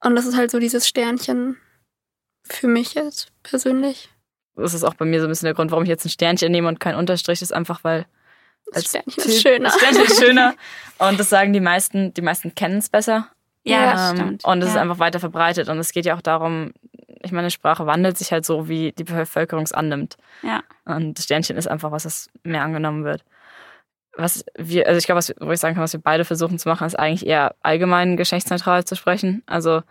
Und 0.04 0.16
das 0.16 0.26
ist 0.26 0.36
halt 0.36 0.52
so 0.52 0.60
dieses 0.60 0.88
Sternchen 0.88 1.58
für 2.44 2.68
mich 2.68 2.94
jetzt 2.94 3.32
persönlich. 3.42 4.10
Das 4.56 4.74
ist 4.74 4.84
auch 4.84 4.94
bei 4.94 5.06
mir 5.06 5.20
so 5.20 5.28
ein 5.28 5.30
bisschen 5.30 5.48
der 5.48 5.56
Grund, 5.56 5.72
warum 5.72 5.84
ich 5.84 5.90
jetzt 5.90 6.06
ein 6.06 6.10
Sternchen 6.10 6.52
nehme 6.52 6.68
und 6.68 6.80
kein 6.80 6.96
Unterstrich, 6.96 7.42
ist 7.42 7.54
einfach, 7.54 7.84
weil 7.84 8.06
das 8.72 8.86
Sternchen 8.86 9.24
ist 9.24 9.42
schöner. 9.42 9.66
Das 9.66 9.76
Sternchen 9.76 10.04
ist 10.04 10.20
schöner. 10.20 10.56
Und 11.00 11.20
das 11.20 11.30
sagen 11.30 11.52
die 11.54 11.60
meisten, 11.60 12.14
die 12.14 12.22
meisten 12.22 12.56
kennen 12.56 12.78
es 12.78 12.88
besser. 12.88 13.28
Ja, 13.64 14.12
ähm, 14.12 14.16
stimmt. 14.16 14.46
Und 14.46 14.60
es 14.60 14.70
ja. 14.70 14.76
ist 14.76 14.78
einfach 14.78 15.00
weiter 15.00 15.20
verbreitet. 15.20 15.68
Und 15.70 15.80
es 15.80 15.92
geht 15.92 16.06
ja 16.06 16.16
auch 16.16 16.22
darum, 16.22 16.72
ich 17.22 17.32
meine, 17.32 17.52
Sprache 17.52 17.86
wandelt 17.86 18.18
sich 18.18 18.32
halt 18.32 18.46
so, 18.46 18.70
wie 18.70 18.94
die 18.94 19.04
Bevölkerung 19.04 19.64
es 19.64 19.74
annimmt. 19.74 20.18
Ja. 20.44 20.64
Und 20.86 21.18
das 21.18 21.26
Sternchen 21.26 21.58
ist 21.58 21.68
einfach 21.68 21.92
was, 21.92 22.04
das 22.04 22.30
mehr 22.44 22.64
angenommen 22.64 23.04
wird 23.04 23.24
was 24.16 24.46
wir, 24.58 24.88
also 24.88 24.98
ich 24.98 25.06
glaube, 25.06 25.18
was, 25.18 25.34
wo 25.40 25.52
ich 25.52 25.60
sagen 25.60 25.76
kann, 25.76 25.84
was 25.84 25.94
wir 25.94 26.02
beide 26.02 26.26
versuchen 26.26 26.60
zu 26.60 26.70
machen, 26.70 26.86
ist 26.86 26.98
eigentlich 26.98 27.26
eher 27.26 27.56
allgemein 27.62 28.18
geschlechtsneutral 28.18 28.86
zu 28.86 28.96
sprechen. 28.96 29.44
Also 29.46 29.82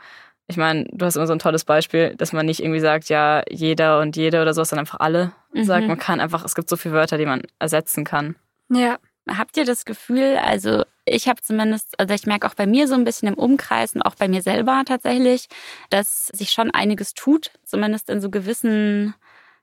ich 0.47 0.57
meine, 0.57 0.87
du 0.93 1.05
hast 1.07 1.17
immer 1.17 1.27
so 1.27 1.33
ein 1.33 1.39
tolles 1.39 1.65
Beispiel, 1.65 2.15
dass 2.17 2.33
man 2.33 2.47
nicht 2.47 2.61
irgendwie 2.61 2.81
sagt, 2.81 3.09
ja, 3.09 3.43
jeder 3.49 4.01
und 4.01 4.17
jede 4.17 4.43
oder 4.43 4.55
so, 4.55 4.63
sondern 4.65 4.87
einfach 4.87 5.01
alle 5.01 5.33
mhm. 5.53 5.65
sagt. 5.65 5.87
Man 5.87 5.99
kann 5.99 6.21
einfach, 6.21 6.45
es 6.45 6.55
gibt 6.55 6.69
so 6.69 6.77
viele 6.77 6.95
Wörter, 6.95 7.19
die 7.19 7.27
man 7.27 7.43
ersetzen 7.59 8.05
kann. 8.05 8.37
Ja. 8.69 8.99
Habt 9.29 9.57
ihr 9.57 9.65
das 9.65 9.85
Gefühl, 9.85 10.37
also 10.45 10.83
ich 11.05 11.29
habe 11.29 11.41
zumindest, 11.41 11.99
also 11.99 12.13
ich 12.13 12.27
merke 12.27 12.47
auch 12.47 12.55
bei 12.55 12.67
mir 12.67 12.89
so 12.89 12.95
ein 12.95 13.05
bisschen 13.05 13.29
im 13.29 13.35
Umkreis 13.35 13.95
und 13.95 14.03
auch 14.03 14.17
bei 14.17 14.27
mir 14.27 14.43
selber 14.43 14.83
tatsächlich, 14.85 15.49
dass 15.91 16.27
sich 16.29 16.51
schon 16.51 16.73
einiges 16.73 17.15
tut, 17.15 17.53
zumindest 17.65 18.11
in 18.11 18.21
so 18.21 18.31
gewissen 18.31 19.15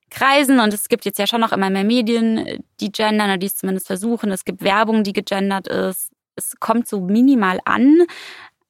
Kreisen 0.09 0.59
und 0.59 0.73
es 0.73 0.89
gibt 0.89 1.05
jetzt 1.05 1.19
ja 1.19 1.27
schon 1.27 1.41
noch 1.41 1.51
immer 1.51 1.69
mehr 1.69 1.83
Medien, 1.83 2.63
die 2.79 2.91
gendern 2.91 3.29
oder 3.29 3.37
die 3.37 3.47
es 3.47 3.55
zumindest 3.55 3.87
versuchen. 3.87 4.31
Es 4.31 4.45
gibt 4.45 4.63
Werbung, 4.63 5.03
die 5.03 5.13
gegendert 5.13 5.67
ist. 5.67 6.11
Es 6.35 6.55
kommt 6.59 6.87
so 6.87 7.01
minimal 7.01 7.59
an. 7.65 8.05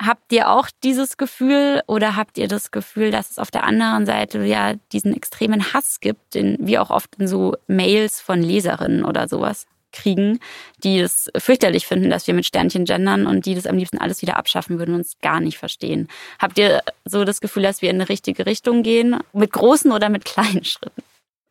Habt 0.02 0.32
ihr 0.32 0.50
auch 0.50 0.70
dieses 0.84 1.18
Gefühl 1.18 1.82
oder 1.86 2.16
habt 2.16 2.38
ihr 2.38 2.48
das 2.48 2.72
Gefühl, 2.72 3.12
dass 3.12 3.32
es 3.32 3.38
auf 3.38 3.52
der 3.52 3.66
anderen 3.66 4.06
Seite 4.06 4.44
ja 4.46 4.74
diesen 4.94 5.14
extremen 5.14 5.74
Hass 5.74 6.00
gibt, 6.00 6.36
den 6.36 6.58
wir 6.60 6.82
auch 6.82 6.90
oft 6.90 7.16
in 7.18 7.28
so 7.28 7.56
Mails 7.68 8.22
von 8.22 8.42
Leserinnen 8.42 9.04
oder 9.04 9.28
sowas 9.28 9.68
kriegen, 9.92 10.40
die 10.84 11.00
es 11.00 11.30
fürchterlich 11.38 11.86
finden, 11.86 12.10
dass 12.10 12.28
wir 12.28 12.34
mit 12.34 12.46
Sternchen 12.46 12.86
gendern 12.86 13.28
und 13.28 13.46
die 13.46 13.56
das 13.56 13.66
am 13.66 13.78
liebsten 13.78 13.98
alles 13.98 14.22
wieder 14.22 14.38
abschaffen 14.38 14.80
würden 14.80 14.94
und 14.94 15.02
uns 15.02 15.18
gar 15.22 15.40
nicht 15.40 15.58
verstehen. 15.58 16.08
Habt 16.40 16.58
ihr 16.58 16.82
so 17.06 17.26
das 17.26 17.42
Gefühl, 17.42 17.64
dass 17.64 17.82
wir 17.82 17.90
in 17.90 17.98
eine 17.98 18.10
richtige 18.10 18.46
Richtung 18.46 18.84
gehen? 18.84 19.18
Mit 19.34 19.52
großen 19.52 19.92
oder 19.92 20.10
mit 20.10 20.26
kleinen 20.26 20.64
Schritten? 20.64 21.04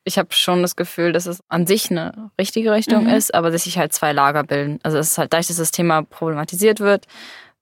Ich 0.09 0.19
habe 0.19 0.33
schon 0.33 0.63
das 0.63 0.75
Gefühl, 0.75 1.13
dass 1.13 1.27
es 1.27 1.41
an 1.49 1.67
sich 1.67 1.91
eine 1.91 2.31
richtige 2.41 2.73
Richtung 2.73 3.05
mhm. 3.05 3.11
ist, 3.11 3.33
aber 3.35 3.51
dass 3.51 3.65
sich 3.65 3.79
halt 3.79 3.93
zwei 3.93 4.13
Lager 4.13 4.43
bilden. 4.43 4.81
Also 4.83 4.99
es 4.99 5.13
ist 5.13 5.19
halt, 5.19 5.33
dadurch, 5.33 5.47
dass 5.47 5.59
das 5.59 5.71
Thema 5.71 6.03
problematisiert 6.03 6.81
wird, 6.81 7.07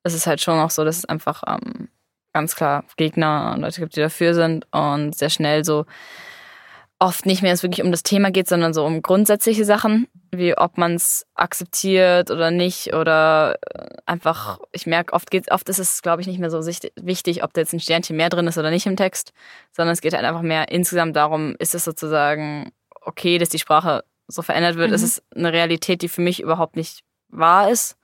ist 0.04 0.14
es 0.14 0.26
halt 0.26 0.40
schon 0.40 0.59
auch 0.59 0.70
so, 0.70 0.85
dass 0.85 0.98
es 0.98 1.04
einfach 1.04 1.42
ähm, 1.46 1.88
ganz 2.32 2.54
klar 2.54 2.85
Gegner 2.96 3.52
und 3.54 3.62
Leute 3.62 3.80
gibt, 3.80 3.96
die 3.96 4.00
dafür 4.00 4.32
sind 4.35 4.66
und 4.72 5.14
sehr 5.14 5.30
schnell 5.30 5.64
so 5.64 5.85
oft 6.98 7.26
nicht 7.26 7.42
mehr 7.42 7.52
es 7.52 7.62
wirklich 7.62 7.85
um 7.85 7.90
das 7.90 8.02
Thema 8.02 8.30
geht, 8.30 8.48
sondern 8.48 8.72
so 8.72 8.85
um 8.85 9.02
grundsätzliche 9.02 9.64
Sachen, 9.64 10.09
wie 10.30 10.56
ob 10.56 10.78
man 10.78 10.94
es 10.94 11.26
akzeptiert 11.35 12.30
oder 12.30 12.50
nicht 12.50 12.94
oder 12.94 13.59
äh, 13.74 13.96
einfach, 14.06 14.59
ich 14.72 14.87
merke, 14.87 15.12
oft 15.12 15.30
geht 15.30 15.50
oft 15.52 15.68
ist 15.68 15.78
es, 15.78 16.00
glaube 16.00 16.22
ich, 16.22 16.26
nicht 16.26 16.38
mehr 16.38 16.50
so 16.50 16.61
wichtig, 16.61 17.44
ob 17.44 17.52
da 17.52 17.61
jetzt 17.61 17.74
ein 17.74 17.80
Sternchen 17.80 18.16
mehr 18.16 18.30
drin 18.30 18.46
ist 18.46 18.56
oder 18.56 18.70
nicht 18.70 18.87
im 18.87 18.96
Text, 18.96 19.32
sondern 19.72 19.92
es 19.92 20.00
geht 20.00 20.14
halt 20.14 20.24
einfach 20.24 20.42
mehr 20.42 20.70
insgesamt 20.70 21.16
darum, 21.16 21.54
ist 21.59 21.74
es 21.74 21.85
sozusagen 21.85 22.72
okay, 23.02 23.38
dass 23.38 23.50
die 23.50 23.59
Sprache 23.59 24.04
so 24.26 24.42
verändert 24.42 24.76
wird, 24.76 24.88
mhm. 24.88 24.94
ist 24.94 25.02
es 25.02 25.22
eine 25.35 25.52
Realität, 25.52 26.02
die 26.02 26.09
für 26.09 26.22
mich 26.22 26.42
überhaupt 26.42 26.76
nicht 26.76 27.04
wahr 27.28 27.70
ist 27.70 27.96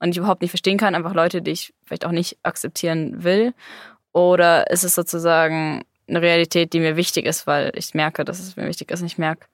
und 0.00 0.10
ich 0.10 0.16
überhaupt 0.16 0.40
nicht 0.42 0.50
verstehen 0.50 0.78
kann, 0.78 0.94
einfach 0.94 1.14
Leute, 1.14 1.42
die 1.42 1.50
ich 1.50 1.74
vielleicht 1.84 2.06
auch 2.06 2.12
nicht 2.12 2.38
akzeptieren 2.42 3.22
will 3.24 3.52
oder 4.12 4.70
ist 4.70 4.84
es 4.84 4.94
sozusagen 4.94 5.82
eine 6.08 6.22
Realität, 6.22 6.72
die 6.72 6.80
mir 6.80 6.96
wichtig 6.96 7.26
ist, 7.26 7.46
weil 7.46 7.72
ich 7.74 7.94
merke, 7.94 8.24
dass 8.24 8.38
es 8.38 8.56
mir 8.56 8.66
wichtig 8.66 8.90
ist. 8.90 9.00
Und 9.00 9.06
ich 9.06 9.18
merke 9.18 9.46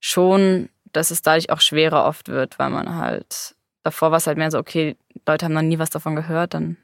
schon, 0.00 0.68
dass 0.92 1.10
es 1.10 1.22
dadurch 1.22 1.50
auch 1.50 1.60
schwerer 1.60 2.04
oft 2.04 2.28
wird, 2.28 2.58
weil 2.58 2.70
man 2.70 2.96
halt 2.96 3.54
davor 3.88 4.10
war 4.10 4.18
es 4.18 4.26
halt 4.26 4.38
mehr 4.38 4.50
so, 4.50 4.58
okay, 4.58 4.96
Leute 5.26 5.46
haben 5.46 5.54
noch 5.54 5.62
nie 5.62 5.78
was 5.78 5.90
davon 5.90 6.14
gehört, 6.14 6.54
dann 6.54 6.76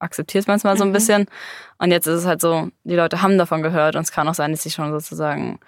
akzeptiert 0.00 0.46
man 0.46 0.56
es 0.56 0.64
mal 0.64 0.76
so 0.76 0.84
ein 0.84 0.90
mhm. 0.90 0.94
bisschen. 0.94 1.26
Und 1.78 1.90
jetzt 1.90 2.06
ist 2.06 2.20
es 2.20 2.26
halt 2.26 2.40
so, 2.40 2.68
die 2.84 2.96
Leute 2.96 3.22
haben 3.22 3.38
davon 3.38 3.62
gehört 3.62 3.96
und 3.96 4.02
es 4.02 4.12
kann 4.12 4.28
auch 4.28 4.34
sein, 4.34 4.52
dass 4.52 4.62
sie 4.62 4.70
schon 4.70 4.90
sozusagen 4.90 5.60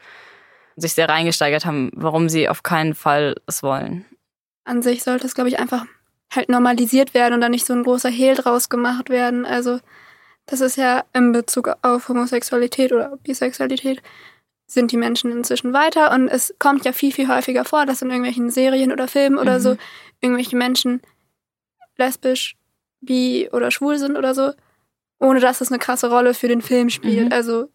sich 0.77 0.95
sehr 0.95 1.09
reingesteigert 1.09 1.65
haben, 1.65 1.91
warum 1.95 2.29
sie 2.29 2.49
auf 2.49 2.63
keinen 2.63 2.95
Fall 2.95 3.37
es 3.47 3.63
wollen. 3.63 4.05
An 4.65 4.83
sich 4.83 5.03
sollte 5.03 5.27
es, 5.27 5.35
glaube 5.35 5.49
ich, 5.49 5.59
einfach 5.59 5.85
halt 6.33 6.49
normalisiert 6.49 7.13
werden 7.13 7.35
und 7.35 7.41
dann 7.41 7.51
nicht 7.51 7.67
so 7.67 7.73
ein 7.73 7.83
großer 7.83 8.09
Hehl 8.09 8.35
draus 8.35 8.69
gemacht 8.69 9.11
werden. 9.11 9.45
Also 9.45 9.81
das 10.51 10.61
ist 10.61 10.77
ja 10.77 11.05
in 11.13 11.33
Bezug 11.33 11.71
auf 11.83 12.09
Homosexualität 12.09 12.93
oder 12.93 13.17
Bisexualität 13.23 14.03
sind 14.67 14.93
die 14.93 14.97
Menschen 14.97 15.33
inzwischen 15.33 15.73
weiter 15.73 16.13
und 16.13 16.29
es 16.29 16.55
kommt 16.59 16.85
ja 16.85 16.93
viel, 16.93 17.13
viel 17.13 17.29
häufiger 17.29 17.65
vor, 17.65 17.87
dass 17.87 18.03
in 18.03 18.11
irgendwelchen 18.11 18.51
Serien 18.51 18.93
oder 18.93 19.09
Filmen 19.09 19.37
mhm. 19.37 19.43
oder 19.43 19.61
so 19.61 19.77
irgendwelche 20.21 20.57
Menschen 20.57 21.01
lesbisch, 21.97 22.57
bi 23.01 23.49
oder 23.53 23.71
schwul 23.71 23.99
sind 23.99 24.17
oder 24.17 24.35
so, 24.35 24.53
ohne 25.19 25.41
dass 25.41 25.61
es 25.61 25.71
eine 25.71 25.79
krasse 25.79 26.11
Rolle 26.11 26.35
für 26.35 26.49
den 26.49 26.63
Film 26.63 26.91
spielt. 26.91 27.27
Mhm. 27.27 27.33
Also, 27.33 27.69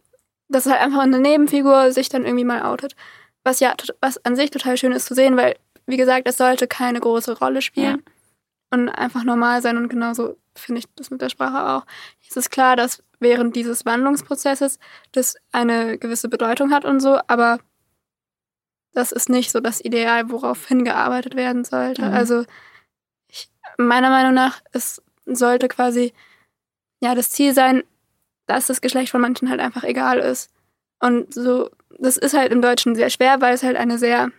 dass 0.47 0.65
halt 0.65 0.79
einfach 0.79 1.01
eine 1.01 1.19
Nebenfigur 1.19 1.91
sich 1.91 2.09
dann 2.09 2.25
irgendwie 2.25 2.45
mal 2.45 2.63
outet. 2.63 2.95
Was 3.43 3.59
ja, 3.59 3.73
was 3.99 4.23
an 4.25 4.35
sich 4.35 4.51
total 4.51 4.77
schön 4.77 4.91
ist 4.91 5.05
zu 5.05 5.15
sehen, 5.15 5.37
weil, 5.37 5.55
wie 5.85 5.97
gesagt, 5.97 6.27
es 6.27 6.37
sollte 6.37 6.67
keine 6.67 6.99
große 6.99 7.37
Rolle 7.37 7.61
spielen. 7.61 8.03
Ja 8.05 8.11
und 8.75 8.89
einfach 8.89 9.23
normal 9.23 9.61
sein. 9.61 9.77
Und 9.77 9.89
genauso 9.89 10.37
finde 10.55 10.79
ich 10.79 10.85
das 10.95 11.11
mit 11.11 11.21
der 11.21 11.29
Sprache 11.29 11.69
auch. 11.69 11.85
Es 12.27 12.35
ist 12.35 12.51
klar, 12.51 12.75
dass 12.75 13.03
während 13.19 13.55
dieses 13.55 13.85
Wandlungsprozesses 13.85 14.79
das 15.11 15.35
eine 15.51 15.97
gewisse 15.97 16.29
Bedeutung 16.29 16.71
hat 16.71 16.85
und 16.85 16.99
so, 16.99 17.19
aber 17.27 17.59
das 18.93 19.11
ist 19.11 19.29
nicht 19.29 19.51
so 19.51 19.59
das 19.59 19.83
Ideal, 19.83 20.31
worauf 20.31 20.67
hingearbeitet 20.67 21.35
werden 21.35 21.65
sollte. 21.65 22.03
Mhm. 22.03 22.13
Also 22.13 22.45
ich, 23.27 23.49
meiner 23.77 24.09
Meinung 24.09 24.33
nach, 24.33 24.61
es 24.71 25.01
sollte 25.25 25.67
quasi 25.67 26.13
ja 27.01 27.13
das 27.13 27.29
Ziel 27.29 27.53
sein, 27.53 27.83
dass 28.47 28.67
das 28.67 28.81
Geschlecht 28.81 29.11
von 29.11 29.21
manchen 29.21 29.49
halt 29.49 29.59
einfach 29.59 29.83
egal 29.83 30.19
ist. 30.19 30.49
Und 30.99 31.33
so, 31.33 31.69
das 31.99 32.17
ist 32.17 32.37
halt 32.37 32.51
im 32.51 32.61
Deutschen 32.61 32.95
sehr 32.95 33.09
schwer, 33.09 33.41
weil 33.41 33.53
es 33.53 33.63
halt 33.63 33.75
eine 33.75 33.97
sehr 33.97 34.31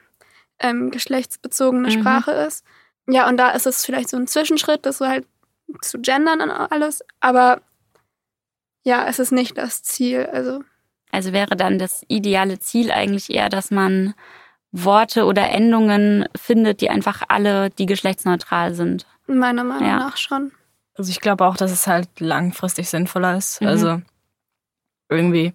ähm, 0.59 0.91
geschlechtsbezogene 0.91 1.89
mhm. 1.89 2.01
Sprache 2.01 2.33
ist. 2.33 2.65
Ja, 3.09 3.29
und 3.29 3.37
da 3.37 3.51
ist 3.51 3.67
es 3.67 3.85
vielleicht 3.85 4.09
so 4.09 4.17
ein 4.17 4.27
Zwischenschritt, 4.27 4.87
das 4.87 4.99
so 4.99 5.07
halt 5.07 5.27
zu 5.81 6.01
gendern 6.01 6.41
und 6.41 6.51
alles, 6.51 7.05
aber 7.21 7.61
ja, 8.85 9.07
es 9.09 9.19
ist 9.19 9.33
nicht 9.33 9.59
das 9.59 9.83
Ziel. 9.83 10.27
Also. 10.33 10.63
also 11.11 11.33
wäre 11.33 11.57
dann 11.57 11.79
das 11.79 12.05
ideale 12.09 12.59
Ziel 12.61 12.93
eigentlich 12.93 13.31
eher, 13.31 13.49
dass 13.49 13.71
man 13.71 14.15
Worte 14.71 15.25
oder 15.25 15.51
Endungen 15.51 16.29
findet, 16.37 16.81
die 16.81 16.91
einfach 16.91 17.23
alle, 17.29 17.71
die 17.71 17.87
geschlechtsneutral 17.87 18.75
sind. 18.75 19.07
Meiner 19.27 19.65
Meinung 19.65 19.89
ja. 19.89 19.99
nach 19.99 20.17
schon. 20.17 20.53
Also 20.95 21.11
ich 21.11 21.21
glaube 21.21 21.45
auch, 21.45 21.57
dass 21.57 21.73
es 21.73 21.87
halt 21.87 22.09
langfristig 22.21 22.89
sinnvoller 22.89 23.37
ist. 23.37 23.61
Mhm. 23.61 23.67
Also 23.67 24.03
irgendwie, 25.09 25.53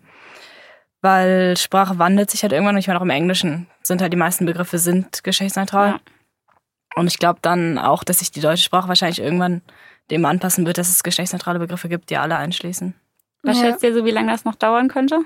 weil 1.02 1.58
Sprache 1.58 2.00
wandelt 2.00 2.30
sich 2.30 2.44
halt 2.44 2.54
irgendwann, 2.54 2.76
und 2.76 2.80
ich 2.80 2.88
meine 2.88 3.00
auch 3.00 3.04
im 3.04 3.10
Englischen 3.10 3.68
sind 3.84 4.02
halt 4.02 4.14
die 4.14 4.18
meisten 4.18 4.46
Begriffe 4.46 4.78
sind 4.78 5.24
geschlechtsneutral. 5.24 5.90
Ja. 5.90 6.00
Und 6.96 7.08
ich 7.08 7.18
glaube 7.18 7.40
dann 7.42 7.78
auch, 7.78 8.04
dass 8.04 8.20
sich 8.20 8.32
die 8.32 8.42
deutsche 8.42 8.64
Sprache 8.64 8.88
wahrscheinlich 8.88 9.20
irgendwann 9.20 9.62
dem 10.12 10.26
anpassen 10.26 10.66
wird, 10.66 10.78
dass 10.78 10.90
es 10.90 11.04
geschlechtsneutrale 11.04 11.60
Begriffe 11.60 11.90
gibt, 11.90 12.10
die 12.10 12.18
alle 12.18 12.36
einschließen. 12.36 12.94
Was 13.44 13.58
ja. 13.58 13.66
schätzt 13.66 13.84
ihr 13.84 13.94
so, 13.94 14.06
wie 14.06 14.12
lange 14.12 14.32
das 14.32 14.46
noch 14.46 14.56
dauern 14.56 14.88
könnte? 14.88 15.22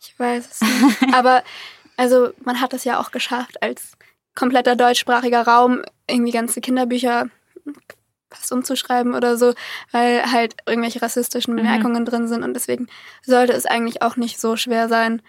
Ich 0.00 0.18
weiß 0.18 0.50
es 0.50 0.60
nicht. 0.60 1.14
Aber 1.14 1.42
Also 2.00 2.30
man 2.46 2.62
hat 2.62 2.72
es 2.72 2.84
ja 2.84 2.98
auch 2.98 3.10
geschafft, 3.10 3.62
als 3.62 3.92
kompletter 4.34 4.74
deutschsprachiger 4.74 5.46
Raum 5.46 5.82
irgendwie 6.08 6.32
ganze 6.32 6.62
Kinderbücher 6.62 7.26
fast 8.30 8.50
umzuschreiben 8.52 9.14
oder 9.14 9.36
so, 9.36 9.52
weil 9.92 10.32
halt 10.32 10.56
irgendwelche 10.66 11.02
rassistischen 11.02 11.52
mhm. 11.52 11.58
Bemerkungen 11.58 12.02
mhm. 12.02 12.06
drin 12.06 12.26
sind 12.26 12.42
und 12.42 12.54
deswegen 12.54 12.86
sollte 13.20 13.52
es 13.52 13.66
eigentlich 13.66 14.00
auch 14.00 14.16
nicht 14.16 14.40
so 14.40 14.56
schwer 14.56 14.88
sein, 14.88 15.20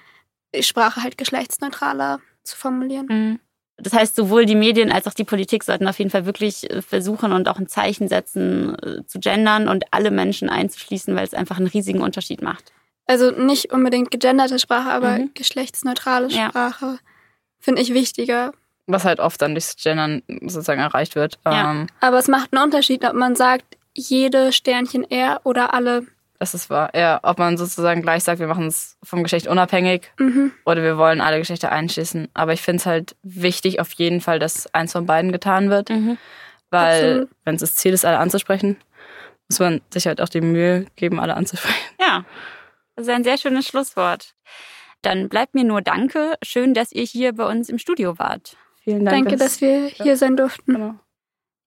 die 0.55 0.63
Sprache 0.63 1.03
halt 1.03 1.17
geschlechtsneutraler 1.17 2.21
zu 2.43 2.55
formulieren. 2.55 3.07
Mhm. 3.09 3.39
Das 3.81 3.93
heißt, 3.93 4.15
sowohl 4.15 4.45
die 4.45 4.55
Medien 4.55 4.91
als 4.91 5.07
auch 5.07 5.13
die 5.13 5.23
Politik 5.23 5.63
sollten 5.63 5.87
auf 5.87 5.97
jeden 5.97 6.11
Fall 6.11 6.25
wirklich 6.25 6.69
äh, 6.69 6.81
versuchen 6.81 7.31
und 7.31 7.47
auch 7.47 7.57
ein 7.57 7.67
Zeichen 7.67 8.07
setzen, 8.07 8.75
äh, 8.75 9.05
zu 9.05 9.19
gendern 9.19 9.67
und 9.67 9.85
alle 9.91 10.11
Menschen 10.11 10.49
einzuschließen, 10.49 11.15
weil 11.15 11.25
es 11.25 11.33
einfach 11.33 11.57
einen 11.57 11.67
riesigen 11.67 12.01
Unterschied 12.01 12.41
macht. 12.41 12.71
Also 13.07 13.31
nicht 13.31 13.73
unbedingt 13.73 14.11
gegenderte 14.11 14.59
Sprache, 14.59 14.89
aber 14.89 15.17
mhm. 15.17 15.31
geschlechtsneutrale 15.33 16.29
Sprache 16.29 16.85
ja. 16.85 16.97
finde 17.59 17.81
ich 17.81 17.93
wichtiger. 17.93 18.53
Was 18.87 19.05
halt 19.05 19.19
oft 19.19 19.41
dann 19.41 19.53
durchs 19.53 19.75
Gendern 19.75 20.21
sozusagen 20.27 20.81
erreicht 20.81 21.15
wird. 21.15 21.39
Ja. 21.45 21.71
Ähm, 21.71 21.87
aber 21.99 22.19
es 22.19 22.27
macht 22.27 22.53
einen 22.53 22.63
Unterschied, 22.63 23.03
ob 23.05 23.13
man 23.13 23.35
sagt, 23.35 23.65
jede 23.93 24.53
Sternchen 24.53 25.03
er 25.09 25.41
oder 25.43 25.73
alle 25.73 26.05
das 26.41 26.55
ist 26.55 26.71
wahr. 26.71 26.89
Ja, 26.95 27.19
ob 27.21 27.37
man 27.37 27.55
sozusagen 27.55 28.01
gleich 28.01 28.23
sagt, 28.23 28.39
wir 28.39 28.47
machen 28.47 28.65
es 28.65 28.97
vom 29.03 29.21
Geschlecht 29.21 29.45
unabhängig 29.45 30.11
mhm. 30.17 30.51
oder 30.65 30.81
wir 30.81 30.97
wollen 30.97 31.21
alle 31.21 31.37
Geschlechter 31.37 31.71
einschließen. 31.71 32.29
Aber 32.33 32.51
ich 32.51 32.63
finde 32.63 32.77
es 32.77 32.87
halt 32.87 33.15
wichtig 33.21 33.79
auf 33.79 33.91
jeden 33.91 34.21
Fall, 34.21 34.39
dass 34.39 34.65
eins 34.73 34.93
von 34.93 35.05
beiden 35.05 35.31
getan 35.31 35.69
wird. 35.69 35.91
Mhm. 35.91 36.17
Weil, 36.71 37.27
wenn 37.45 37.55
es 37.55 37.61
das 37.61 37.75
Ziel 37.75 37.93
ist, 37.93 38.05
alle 38.05 38.17
anzusprechen, 38.17 38.77
muss 39.49 39.59
man 39.59 39.81
sich 39.93 40.07
halt 40.07 40.19
auch 40.19 40.29
die 40.29 40.41
Mühe 40.41 40.87
geben, 40.95 41.19
alle 41.19 41.35
anzusprechen. 41.35 41.77
Ja, 41.99 42.25
das 42.95 43.05
ist 43.05 43.13
ein 43.13 43.23
sehr 43.23 43.37
schönes 43.37 43.67
Schlusswort. 43.67 44.33
Dann 45.03 45.29
bleibt 45.29 45.53
mir 45.53 45.63
nur 45.63 45.83
Danke. 45.83 46.33
Schön, 46.41 46.73
dass 46.73 46.91
ihr 46.91 47.03
hier 47.03 47.33
bei 47.33 47.45
uns 47.45 47.69
im 47.69 47.77
Studio 47.77 48.17
wart. 48.17 48.57
Vielen 48.83 49.05
Dank. 49.05 49.25
Danke, 49.25 49.37
dass 49.37 49.61
wir 49.61 49.85
hier 49.85 50.17
sein 50.17 50.35
durften. 50.35 50.73
Genau. 50.73 50.95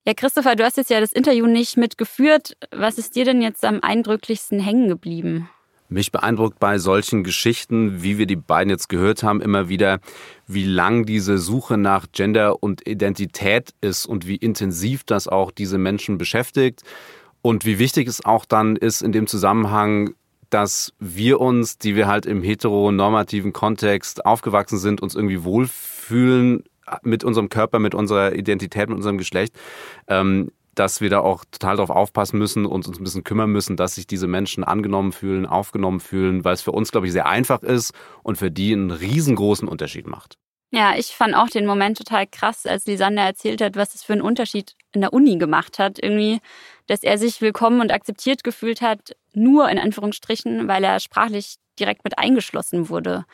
Ja, 0.06 0.12
Christopher, 0.12 0.54
du 0.54 0.64
hast 0.64 0.76
jetzt 0.76 0.90
ja 0.90 1.00
das 1.00 1.12
Interview 1.12 1.46
nicht 1.46 1.78
mitgeführt. 1.78 2.58
Was 2.70 2.98
ist 2.98 3.16
dir 3.16 3.24
denn 3.24 3.40
jetzt 3.40 3.64
am 3.64 3.80
eindrücklichsten 3.80 4.60
hängen 4.60 4.88
geblieben? 4.88 5.48
Mich 5.88 6.12
beeindruckt 6.12 6.58
bei 6.58 6.76
solchen 6.76 7.24
Geschichten, 7.24 8.02
wie 8.02 8.18
wir 8.18 8.26
die 8.26 8.36
beiden 8.36 8.68
jetzt 8.68 8.90
gehört 8.90 9.22
haben, 9.22 9.40
immer 9.40 9.70
wieder, 9.70 10.00
wie 10.46 10.64
lang 10.64 11.06
diese 11.06 11.38
Suche 11.38 11.78
nach 11.78 12.06
Gender 12.12 12.62
und 12.62 12.86
Identität 12.86 13.70
ist 13.80 14.04
und 14.04 14.26
wie 14.26 14.36
intensiv 14.36 15.04
das 15.04 15.26
auch 15.26 15.50
diese 15.50 15.78
Menschen 15.78 16.18
beschäftigt 16.18 16.82
und 17.40 17.64
wie 17.64 17.78
wichtig 17.78 18.06
es 18.06 18.22
auch 18.26 18.44
dann 18.44 18.76
ist 18.76 19.00
in 19.00 19.12
dem 19.12 19.26
Zusammenhang, 19.26 20.14
dass 20.50 20.92
wir 20.98 21.40
uns, 21.40 21.78
die 21.78 21.96
wir 21.96 22.08
halt 22.08 22.26
im 22.26 22.42
heteronormativen 22.42 23.54
Kontext 23.54 24.26
aufgewachsen 24.26 24.78
sind, 24.78 25.00
uns 25.00 25.14
irgendwie 25.14 25.44
wohlfühlen 25.44 26.64
mit 27.02 27.24
unserem 27.24 27.48
Körper, 27.48 27.78
mit 27.78 27.94
unserer 27.94 28.34
Identität, 28.34 28.88
mit 28.88 28.96
unserem 28.96 29.18
Geschlecht, 29.18 29.54
ähm, 30.08 30.50
dass 30.74 31.00
wir 31.00 31.10
da 31.10 31.20
auch 31.20 31.44
total 31.50 31.76
darauf 31.76 31.90
aufpassen 31.90 32.38
müssen 32.38 32.66
und 32.66 32.86
uns 32.86 32.98
ein 32.98 33.04
bisschen 33.04 33.24
kümmern 33.24 33.50
müssen, 33.50 33.76
dass 33.76 33.94
sich 33.94 34.06
diese 34.06 34.26
Menschen 34.26 34.64
angenommen 34.64 35.12
fühlen, 35.12 35.46
aufgenommen 35.46 36.00
fühlen, 36.00 36.44
weil 36.44 36.54
es 36.54 36.62
für 36.62 36.72
uns, 36.72 36.90
glaube 36.90 37.06
ich, 37.06 37.12
sehr 37.12 37.26
einfach 37.26 37.62
ist 37.62 37.92
und 38.22 38.38
für 38.38 38.50
die 38.50 38.72
einen 38.72 38.90
riesengroßen 38.90 39.68
Unterschied 39.68 40.06
macht. 40.06 40.36
Ja, 40.72 40.96
ich 40.96 41.06
fand 41.06 41.36
auch 41.36 41.48
den 41.48 41.66
Moment 41.66 41.98
total 41.98 42.26
krass, 42.26 42.66
als 42.66 42.86
Lisander 42.86 43.22
erzählt 43.22 43.60
hat, 43.60 43.76
was 43.76 43.94
es 43.94 44.02
für 44.02 44.12
einen 44.12 44.22
Unterschied 44.22 44.74
in 44.92 45.02
der 45.02 45.12
Uni 45.12 45.36
gemacht 45.38 45.78
hat. 45.78 46.00
Irgendwie, 46.02 46.40
dass 46.88 47.04
er 47.04 47.16
sich 47.16 47.40
willkommen 47.40 47.80
und 47.80 47.92
akzeptiert 47.92 48.42
gefühlt 48.42 48.80
hat, 48.80 49.14
nur 49.34 49.68
in 49.68 49.78
Anführungsstrichen, 49.78 50.66
weil 50.66 50.82
er 50.82 50.98
sprachlich 50.98 51.58
direkt 51.78 52.02
mit 52.02 52.18
eingeschlossen 52.18 52.88
wurde. 52.88 53.24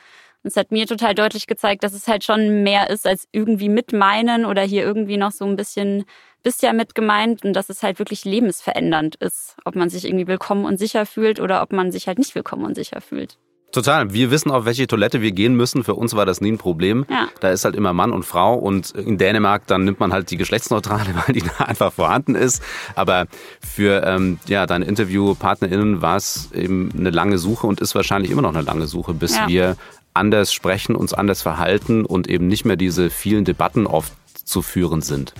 Es 0.43 0.57
hat 0.57 0.73
mir 0.73 0.87
total 0.87 1.15
deutlich 1.15 1.47
gezeigt, 1.47 1.85
dass 1.85 1.93
es 1.93 2.09
halt 2.09 2.25
schon 2.25 2.63
mehr 2.63 2.89
ist 2.89 3.07
als 3.07 3.29
irgendwie 3.31 3.69
mit 3.69 3.93
meinen 3.93 4.47
oder 4.47 4.63
hier 4.63 4.83
irgendwie 4.83 5.19
noch 5.19 5.33
so 5.33 5.45
ein 5.45 5.57
bisschen 5.57 6.05
bisher 6.43 6.73
mit 6.73 6.95
gemeint 6.95 7.45
und 7.45 7.53
dass 7.53 7.69
es 7.69 7.83
halt 7.83 7.99
wirklich 7.99 8.25
lebensverändernd 8.25 9.17
ist, 9.17 9.57
ob 9.65 9.77
man 9.77 9.91
sich 9.91 10.07
irgendwie 10.07 10.27
willkommen 10.27 10.65
und 10.65 10.79
sicher 10.79 11.05
fühlt 11.05 11.41
oder 11.41 11.61
ob 11.63 11.73
man 11.73 11.93
sich 11.93 12.07
halt 12.07 12.19
nicht 12.19 12.35
willkommen 12.35 12.65
und 12.65 12.75
sicher 12.75 13.03
fühlt. 13.03 13.37
Total. 13.73 14.13
Wir 14.13 14.33
wissen, 14.33 14.51
auf 14.51 14.65
welche 14.65 14.89
Toilette 14.89 15.21
wir 15.23 15.31
gehen 15.31 15.55
müssen. 15.55 15.85
Für 15.85 15.95
uns 15.95 16.17
war 16.17 16.27
das 16.27 16.41
nie 16.41 16.51
ein 16.51 16.59
Problem. 16.59 17.07
Ja. 17.09 17.29
Da 17.39 17.51
ist 17.51 17.65
halt 17.65 17.77
immer 17.77 17.93
Mann 17.93 18.11
und 18.11 18.25
Frau 18.25 18.55
und 18.55 18.91
in 18.93 19.17
Dänemark 19.17 19.67
dann 19.69 19.85
nimmt 19.85 20.01
man 20.01 20.13
halt 20.13 20.31
die 20.31 20.37
geschlechtsneutrale, 20.37 21.15
weil 21.27 21.35
die 21.35 21.43
da 21.43 21.65
einfach 21.67 21.93
vorhanden 21.93 22.35
ist. 22.35 22.63
Aber 22.97 23.27
für 23.61 24.03
ähm, 24.05 24.41
ja, 24.47 24.67
deine 24.67 24.87
InterviewpartnerInnen 24.87 26.03
war 26.03 26.17
es 26.17 26.51
eben 26.53 26.91
eine 26.99 27.11
lange 27.11 27.39
Suche 27.39 27.67
und 27.69 27.81
ist 27.81 27.95
wahrscheinlich 27.95 28.33
immer 28.33 28.43
noch 28.43 28.55
eine 28.55 28.63
lange 28.63 28.89
Suche, 28.89 29.15
bis 29.15 29.37
ja. 29.37 29.47
wir 29.47 29.77
anders 30.15 30.53
sprechen, 30.53 30.97
uns 30.97 31.13
anders 31.13 31.43
verhalten 31.43 32.05
und 32.05 32.29
eben 32.29 32.47
nicht 32.49 32.65
mehr 32.65 32.77
diese 32.77 33.11
vielen 33.11 33.45
Debatten 33.45 33.87
oft 33.87 34.13
zu 34.47 34.63
führen 34.63 35.03
sind. 35.03 35.35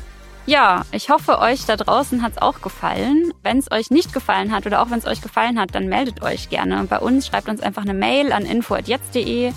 Ja, 0.47 0.85
ich 0.91 1.11
hoffe, 1.11 1.39
euch 1.39 1.67
da 1.67 1.77
draußen 1.77 2.23
hat 2.23 2.33
es 2.33 2.39
auch 2.43 2.61
gefallen. 2.61 3.33
Wenn 3.43 3.59
es 3.59 3.71
euch 3.71 3.91
nicht 3.91 4.13
gefallen 4.13 4.53
hat 4.53 4.67
oder 4.67 4.83
auch 4.83 4.91
wenn 4.91 4.99
es 4.99 5.07
euch 5.07 5.21
gefallen 5.21 5.61
hat, 5.61 5.75
dann 5.75 5.87
meldet 5.87 6.23
euch 6.23 6.49
gerne 6.49 6.85
bei 6.89 6.99
uns. 6.99 7.27
Schreibt 7.27 7.49
uns 7.49 7.61
einfach 7.61 7.83
eine 7.83 7.95
Mail 7.95 8.33
an 8.33 8.45
info.jetzt.de 8.45 9.53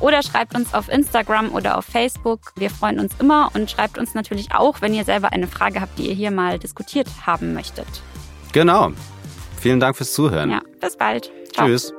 oder 0.00 0.22
schreibt 0.22 0.56
uns 0.56 0.74
auf 0.74 0.88
Instagram 0.88 1.52
oder 1.52 1.78
auf 1.78 1.84
Facebook. 1.84 2.52
Wir 2.56 2.70
freuen 2.70 2.98
uns 2.98 3.12
immer 3.20 3.50
und 3.54 3.70
schreibt 3.70 3.98
uns 3.98 4.14
natürlich 4.14 4.52
auch, 4.52 4.80
wenn 4.80 4.94
ihr 4.94 5.04
selber 5.04 5.32
eine 5.32 5.46
Frage 5.46 5.80
habt, 5.80 5.98
die 5.98 6.08
ihr 6.08 6.14
hier 6.14 6.32
mal 6.32 6.58
diskutiert 6.58 7.08
haben 7.24 7.54
möchtet. 7.54 7.86
Genau. 8.52 8.92
Vielen 9.60 9.78
Dank 9.78 9.96
fürs 9.96 10.12
Zuhören. 10.12 10.50
Ja, 10.50 10.60
bis 10.80 10.96
bald. 10.96 11.30
Ciao. 11.52 11.68
Tschüss. 11.68 11.92